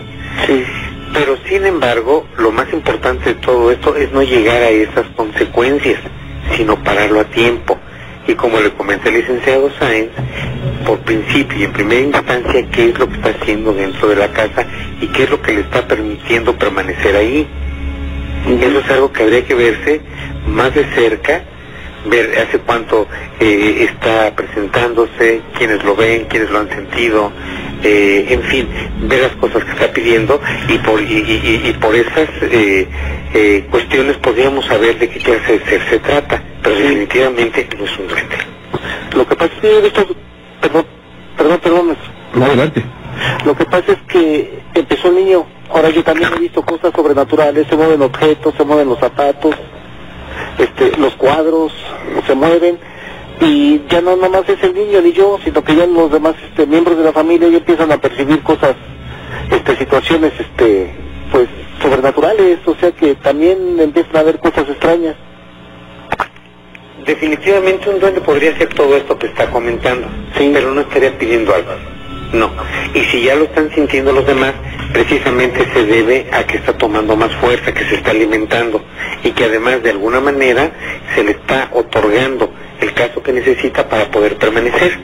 [0.47, 0.65] Sí.
[1.13, 6.01] Pero sin embargo, lo más importante de todo esto es no llegar a esas consecuencias,
[6.57, 7.79] sino pararlo a tiempo.
[8.27, 10.11] Y como le comenté al licenciado Sáenz,
[10.85, 14.29] por principio y en primera instancia, qué es lo que está haciendo dentro de la
[14.33, 14.67] casa
[15.01, 17.47] y qué es lo que le está permitiendo permanecer ahí.
[18.47, 20.01] Eso es algo que habría que verse
[20.47, 21.43] más de cerca,
[22.09, 23.07] ver hace cuánto
[23.41, 27.33] eh, está presentándose, quienes lo ven, quienes lo han sentido,
[27.83, 28.69] eh, en fin,
[29.03, 31.05] ver las cosas que está pidiendo y por, y,
[31.65, 32.87] y- por esas eh,
[33.35, 37.99] eh, cuestiones podríamos saber de qué clase de ser se trata, pero definitivamente no es
[37.99, 38.37] un duende.
[39.15, 40.07] Lo que pasa es que he visto...
[40.61, 40.87] Perdón,
[41.37, 41.97] perdón, perdón.
[42.35, 42.83] No, adelante.
[43.45, 45.47] Lo que pasa es que empezó el niño.
[45.71, 47.67] Ahora yo también he visto cosas sobrenaturales.
[47.69, 49.55] Se mueven objetos, se mueven los zapatos,
[50.59, 51.73] este, los cuadros,
[52.27, 52.79] se mueven.
[53.41, 56.67] Y ya no nomás es el niño ni yo, sino que ya los demás este,
[56.67, 58.75] miembros de la familia ya empiezan a percibir cosas,
[59.51, 60.91] este, situaciones, este,
[61.31, 61.49] pues,
[61.83, 62.59] sobrenaturales.
[62.67, 65.17] O sea que también empiezan a ver cosas extrañas.
[67.05, 71.96] definitivamente un duende podría hacer todo esto que está comentando, pero no estaría pidiendo algo.
[72.33, 72.51] No.
[72.95, 74.55] Y si ya lo están sintiendo los demás,
[74.93, 78.83] precisamente se debe a que está tomando más fuerza, que se está alimentando
[79.23, 80.71] y que además de alguna manera
[81.15, 84.99] se le está otorgando el caso que necesita para poder permanecer.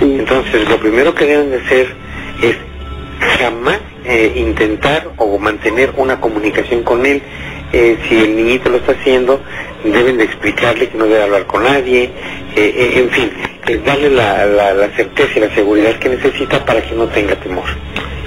[0.00, 1.94] Entonces, lo primero que deben de hacer
[2.42, 2.56] es
[3.38, 7.22] jamás eh, intentar o mantener una comunicación con él.
[7.72, 9.40] Eh, si el niñito lo está haciendo,
[9.82, 12.10] deben de explicarle que no debe hablar con nadie,
[12.54, 13.30] eh, en fin,
[13.84, 17.64] darle la, la, certeza y la seguridad que necesita para que no tenga temor.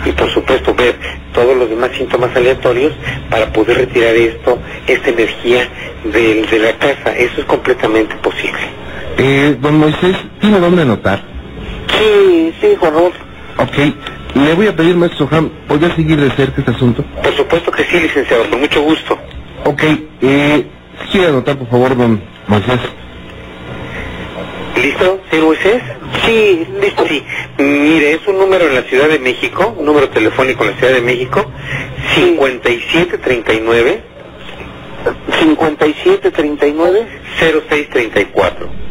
[0.06, 0.96] Y por supuesto ver
[1.34, 2.94] todos los demás síntomas aleatorios
[3.30, 5.68] para poder retirar esto, esta energía
[6.04, 7.16] de, de la casa.
[7.16, 8.62] Eso es completamente posible.
[9.18, 11.22] Eh, don Moisés, ¿tiene dónde anotar?
[11.98, 13.76] Sí, sí, Juan Ok,
[14.38, 17.04] le voy a pedir, maestro Ham, ¿podría seguir de cerca este asunto?
[17.24, 19.18] Por supuesto que sí, licenciado, con mucho gusto.
[19.66, 19.84] Ok,
[20.22, 20.66] eh,
[21.12, 22.80] ¿quiere anotar, por favor, don Moisés?
[24.82, 25.82] ¿Listo, señor Moisés?
[26.26, 27.06] Sí, listo.
[27.08, 27.24] Sí,
[27.58, 30.94] mire, es un número en la Ciudad de México, un número telefónico en la Ciudad
[30.94, 31.52] de México,
[32.16, 34.04] 5739
[35.40, 37.08] 5739
[37.40, 38.87] 0634.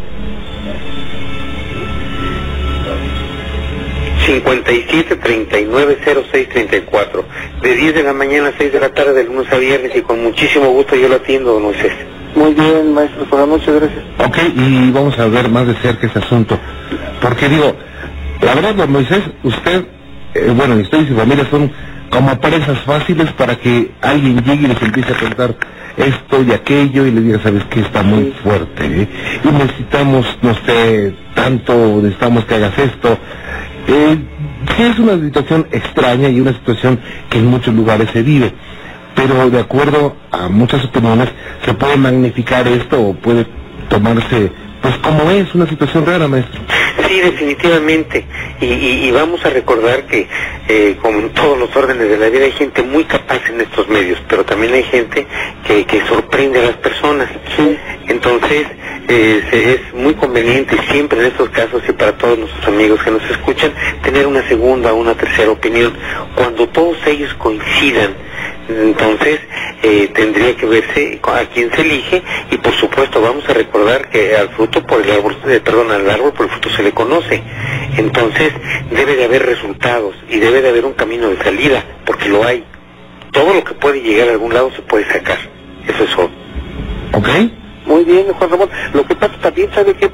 [4.26, 5.98] 57 39
[6.32, 7.24] 06 34
[7.62, 10.02] de 10 de la mañana a 6 de la tarde de lunes a viernes y
[10.02, 11.92] con muchísimo gusto yo lo atiendo, don Moisés.
[12.34, 14.04] Muy bien, maestro, por muchas gracias.
[14.18, 16.58] Ok, y vamos a ver más de cerca ese asunto.
[17.22, 17.74] Porque digo,
[18.42, 19.86] la verdad, don Moisés, usted,
[20.34, 21.72] eh, bueno, usted y su familia son
[22.10, 25.54] como presas fáciles para que alguien llegue y les empiece a contar
[25.96, 29.08] esto y aquello y le diga, sabes que está muy fuerte, ¿eh?
[29.42, 33.18] y necesitamos, no sé, tanto, necesitamos que hagas esto.
[33.88, 34.18] Eh,
[34.76, 36.98] sí es una situación extraña y una situación
[37.30, 38.52] que en muchos lugares se vive,
[39.14, 41.28] pero de acuerdo a muchas opiniones
[41.64, 43.46] se puede magnificar esto o puede
[43.88, 44.50] tomarse
[44.86, 46.60] pues como es una situación rara, maestro.
[47.08, 48.24] Sí, definitivamente.
[48.60, 50.28] Y, vamos a recordar que,
[50.68, 53.88] eh, como en todos los órdenes de la vida, hay gente muy capaz en estos
[53.88, 55.26] medios, pero también hay gente
[55.66, 57.28] que, que sorprende a las personas.
[57.56, 57.76] Sí.
[58.06, 58.66] Entonces,
[59.08, 63.28] eh, es muy conveniente siempre en estos casos y para todos nuestros amigos que nos
[63.28, 63.72] escuchan,
[64.02, 65.94] tener una segunda o una tercera opinión.
[66.36, 68.14] Cuando todos ellos coincidan,
[68.68, 69.40] entonces
[69.82, 74.36] eh, tendría que verse a quién se elige y por supuesto vamos a recordar que
[74.36, 77.42] al fruto por el árbol, eh, perdón, al árbol por el fruto se le conoce.
[77.96, 78.52] Entonces
[78.90, 82.64] debe de haber resultados y debe de haber un camino de salida, porque lo hay.
[83.30, 85.38] Todo lo que puede llegar a algún lado se puede sacar.
[85.86, 86.30] Eso es todo.
[87.12, 87.28] ¿Ok?
[87.86, 88.70] Muy bien, Juan Ramón.
[88.92, 90.10] Lo que pasa también, ¿sabe qué,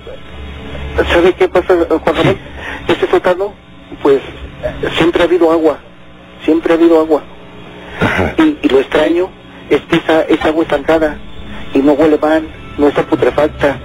[1.11, 2.38] ¿sabe qué pasa, Juan Ramón?
[2.86, 3.55] Este sótano,
[4.03, 4.20] pues,
[4.96, 5.78] siempre ha habido agua.
[6.44, 7.22] Siempre ha habido agua.
[8.38, 9.28] Y, lo extraño
[9.70, 11.18] es que esa, esa agua estancada
[11.74, 12.47] y no huele mal,
[12.78, 13.78] no está putrefacta,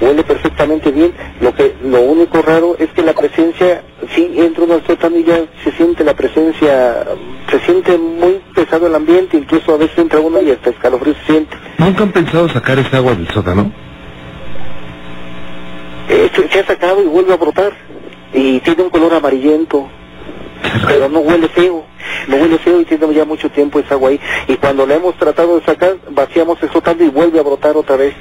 [0.00, 1.12] huele perfectamente bien.
[1.40, 3.82] Lo que lo único raro es que la presencia,
[4.14, 7.04] sí, entra uno al sótano y ya se siente la presencia,
[7.50, 11.32] se siente muy pesado el ambiente, incluso a veces entra uno y hasta escalofrío se
[11.32, 11.56] siente.
[11.78, 13.72] ¿Nunca han pensado sacar esa agua del sótano?
[16.08, 17.72] Eh, se, ha sacado y vuelve a brotar.
[18.32, 19.88] Y tiene un color amarillento,
[20.86, 21.84] pero no huele feo.
[22.28, 24.20] No huele feo y tiene ya mucho tiempo esa agua ahí.
[24.48, 27.96] Y cuando la hemos tratado de sacar, vaciamos el sótano y vuelve a brotar otra
[27.96, 28.14] vez.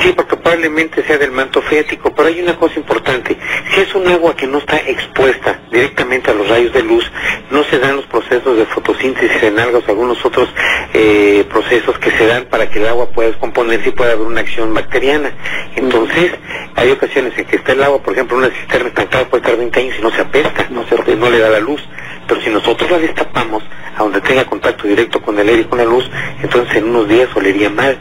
[0.00, 3.36] Sí, porque probablemente sea del manto fético, pero hay una cosa importante.
[3.72, 7.10] Si es un agua que no está expuesta directamente a los rayos de luz,
[7.50, 10.48] no se dan los procesos de fotosíntesis en algas o algunos otros
[10.94, 14.40] eh, procesos que se dan para que el agua pueda descomponerse y pueda haber una
[14.40, 15.32] acción bacteriana.
[15.76, 16.32] Entonces,
[16.74, 19.78] hay ocasiones en que está el agua, por ejemplo, una cisterna estancada puede estar 20
[19.80, 21.82] años y no se apesta, no, se, no le da la luz.
[22.26, 23.62] Pero si nosotros la destapamos
[23.96, 26.08] a donde tenga contacto directo con el aire y con la luz,
[26.42, 27.98] entonces en unos días olería mal.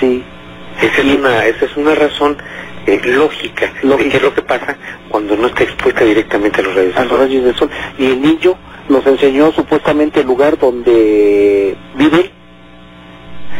[0.00, 0.24] Sí.
[0.80, 2.36] Esa es una, esa es una razón
[2.86, 4.76] eh, lógica, qué es lo que pasa
[5.08, 7.18] cuando no está expuesta directamente a los rayos del sol.
[7.18, 7.70] rayos del sol.
[7.98, 8.54] Y el niño
[8.88, 12.30] nos enseñó supuestamente el lugar donde vive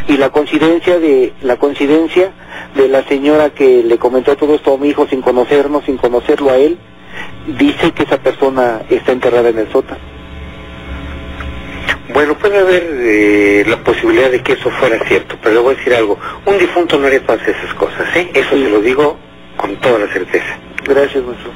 [0.08, 2.32] y la coincidencia de la coincidencia
[2.76, 6.50] de la señora que le comentó todo esto a mi hijo sin conocernos, sin conocerlo
[6.50, 6.78] a él,
[7.58, 10.15] dice que esa persona está enterrada en el sótano.
[12.12, 15.78] Bueno, puede haber eh, la posibilidad de que eso fuera cierto, pero le voy a
[15.78, 16.18] decir algo.
[16.44, 18.30] Un difunto no haría todas esas cosas, ¿eh?
[18.34, 19.16] Eso se lo digo
[19.56, 20.58] con toda la certeza.
[20.84, 21.50] Gracias, maestro.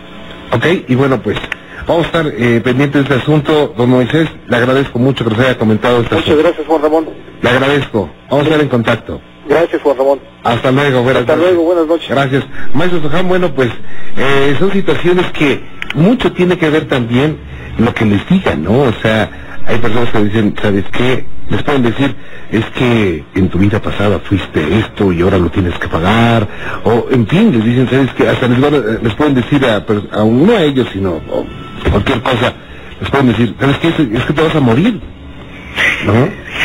[0.52, 1.38] Ok, y bueno, pues
[1.86, 3.74] vamos a estar eh, pendientes de este asunto.
[3.76, 7.08] Don Moisés, le agradezco mucho que nos haya comentado este Muchas gracias, Juan Ramón.
[7.40, 8.10] Le agradezco.
[8.28, 9.20] Vamos a estar en contacto.
[9.48, 10.20] Gracias, Juan Ramón.
[10.42, 12.08] Hasta luego, buenas Hasta luego, buenas noches.
[12.08, 12.44] Gracias.
[12.74, 13.70] Maestro Soján, bueno, pues
[14.16, 15.60] eh, son situaciones que
[15.94, 17.38] mucho tiene que ver también
[17.78, 18.82] lo que les digan, ¿no?
[18.82, 19.30] O sea,
[19.70, 21.24] hay personas que dicen, ¿sabes qué?
[21.48, 22.14] Les pueden decir,
[22.52, 26.46] es que en tu vida pasada fuiste esto y ahora lo tienes que pagar.
[26.84, 29.76] O, en fin, les dicen, ¿sabes que Hasta les, van a- les pueden decir a,
[29.76, 31.16] a no a ellos, sino
[31.86, 32.52] a cualquier cosa.
[33.00, 33.88] Les pueden decir, ¿sabes qué?
[33.88, 35.00] Es que te vas a morir.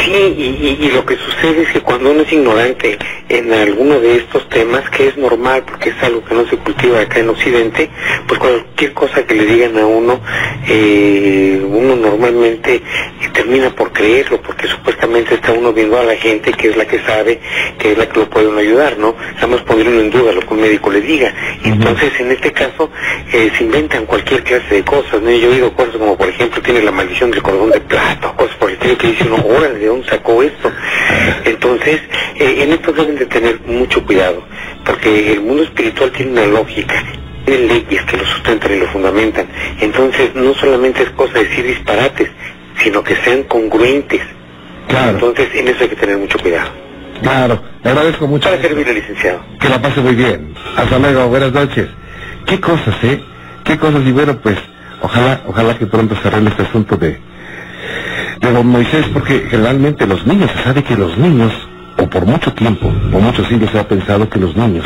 [0.03, 2.97] Sí, y, y- y lo que sucede es que cuando uno es ignorante
[3.29, 6.99] en alguno de estos temas, que es normal porque es algo que no se cultiva
[7.01, 7.89] acá en Occidente,
[8.27, 10.19] pues cualquier cosa que le digan a uno,
[10.67, 12.81] eh, uno normalmente eh,
[13.33, 16.99] termina por creerlo, porque supuestamente está uno viendo a la gente que es la que
[16.99, 17.39] sabe,
[17.79, 19.15] que es la que lo puede uno ayudar, ¿no?
[19.33, 21.33] Estamos poniendo en duda lo que un médico le diga.
[21.63, 22.89] Entonces, en este caso,
[23.33, 25.31] eh, se inventan cualquier clase de cosas, ¿no?
[25.31, 28.55] Yo he oído cosas como, por ejemplo, tiene la maldición del cordón de plata, cosas
[28.57, 30.71] por el estilo que dice uno, órale, ¿de dónde sacó esto?
[31.45, 32.01] Entonces,
[32.35, 34.43] eh, en esto deben de tener mucho cuidado,
[34.85, 36.95] porque el mundo espiritual tiene una lógica,
[37.45, 39.47] tiene leyes que lo sustentan y lo fundamentan.
[39.79, 42.29] Entonces, no solamente es cosa de decir disparates,
[42.83, 44.21] sino que sean congruentes.
[44.87, 46.69] Claro, Entonces, en eso hay que tener mucho cuidado.
[47.21, 47.61] claro.
[47.83, 48.49] Le agradezco mucho.
[48.49, 49.41] Para servirle, licenciado.
[49.59, 50.53] Que la pase muy bien.
[50.75, 51.87] Hasta luego, buenas noches.
[52.47, 53.21] Qué cosas, ¿eh?
[53.63, 54.57] Qué cosas, y bueno, pues,
[55.01, 57.19] ojalá, ojalá que pronto se arregle este asunto de,
[58.45, 61.51] de don Moisés, porque generalmente los niños, se sabe que los niños,
[61.97, 64.85] o por mucho tiempo, o muchos siglos se ha pensado que los niños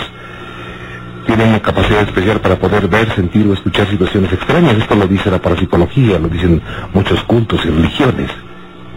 [1.26, 4.78] tienen una capacidad especial para poder ver, sentir o escuchar situaciones extrañas.
[4.78, 6.62] Esto lo dice la parapsicología, lo dicen
[6.94, 8.32] muchos cultos y religiones.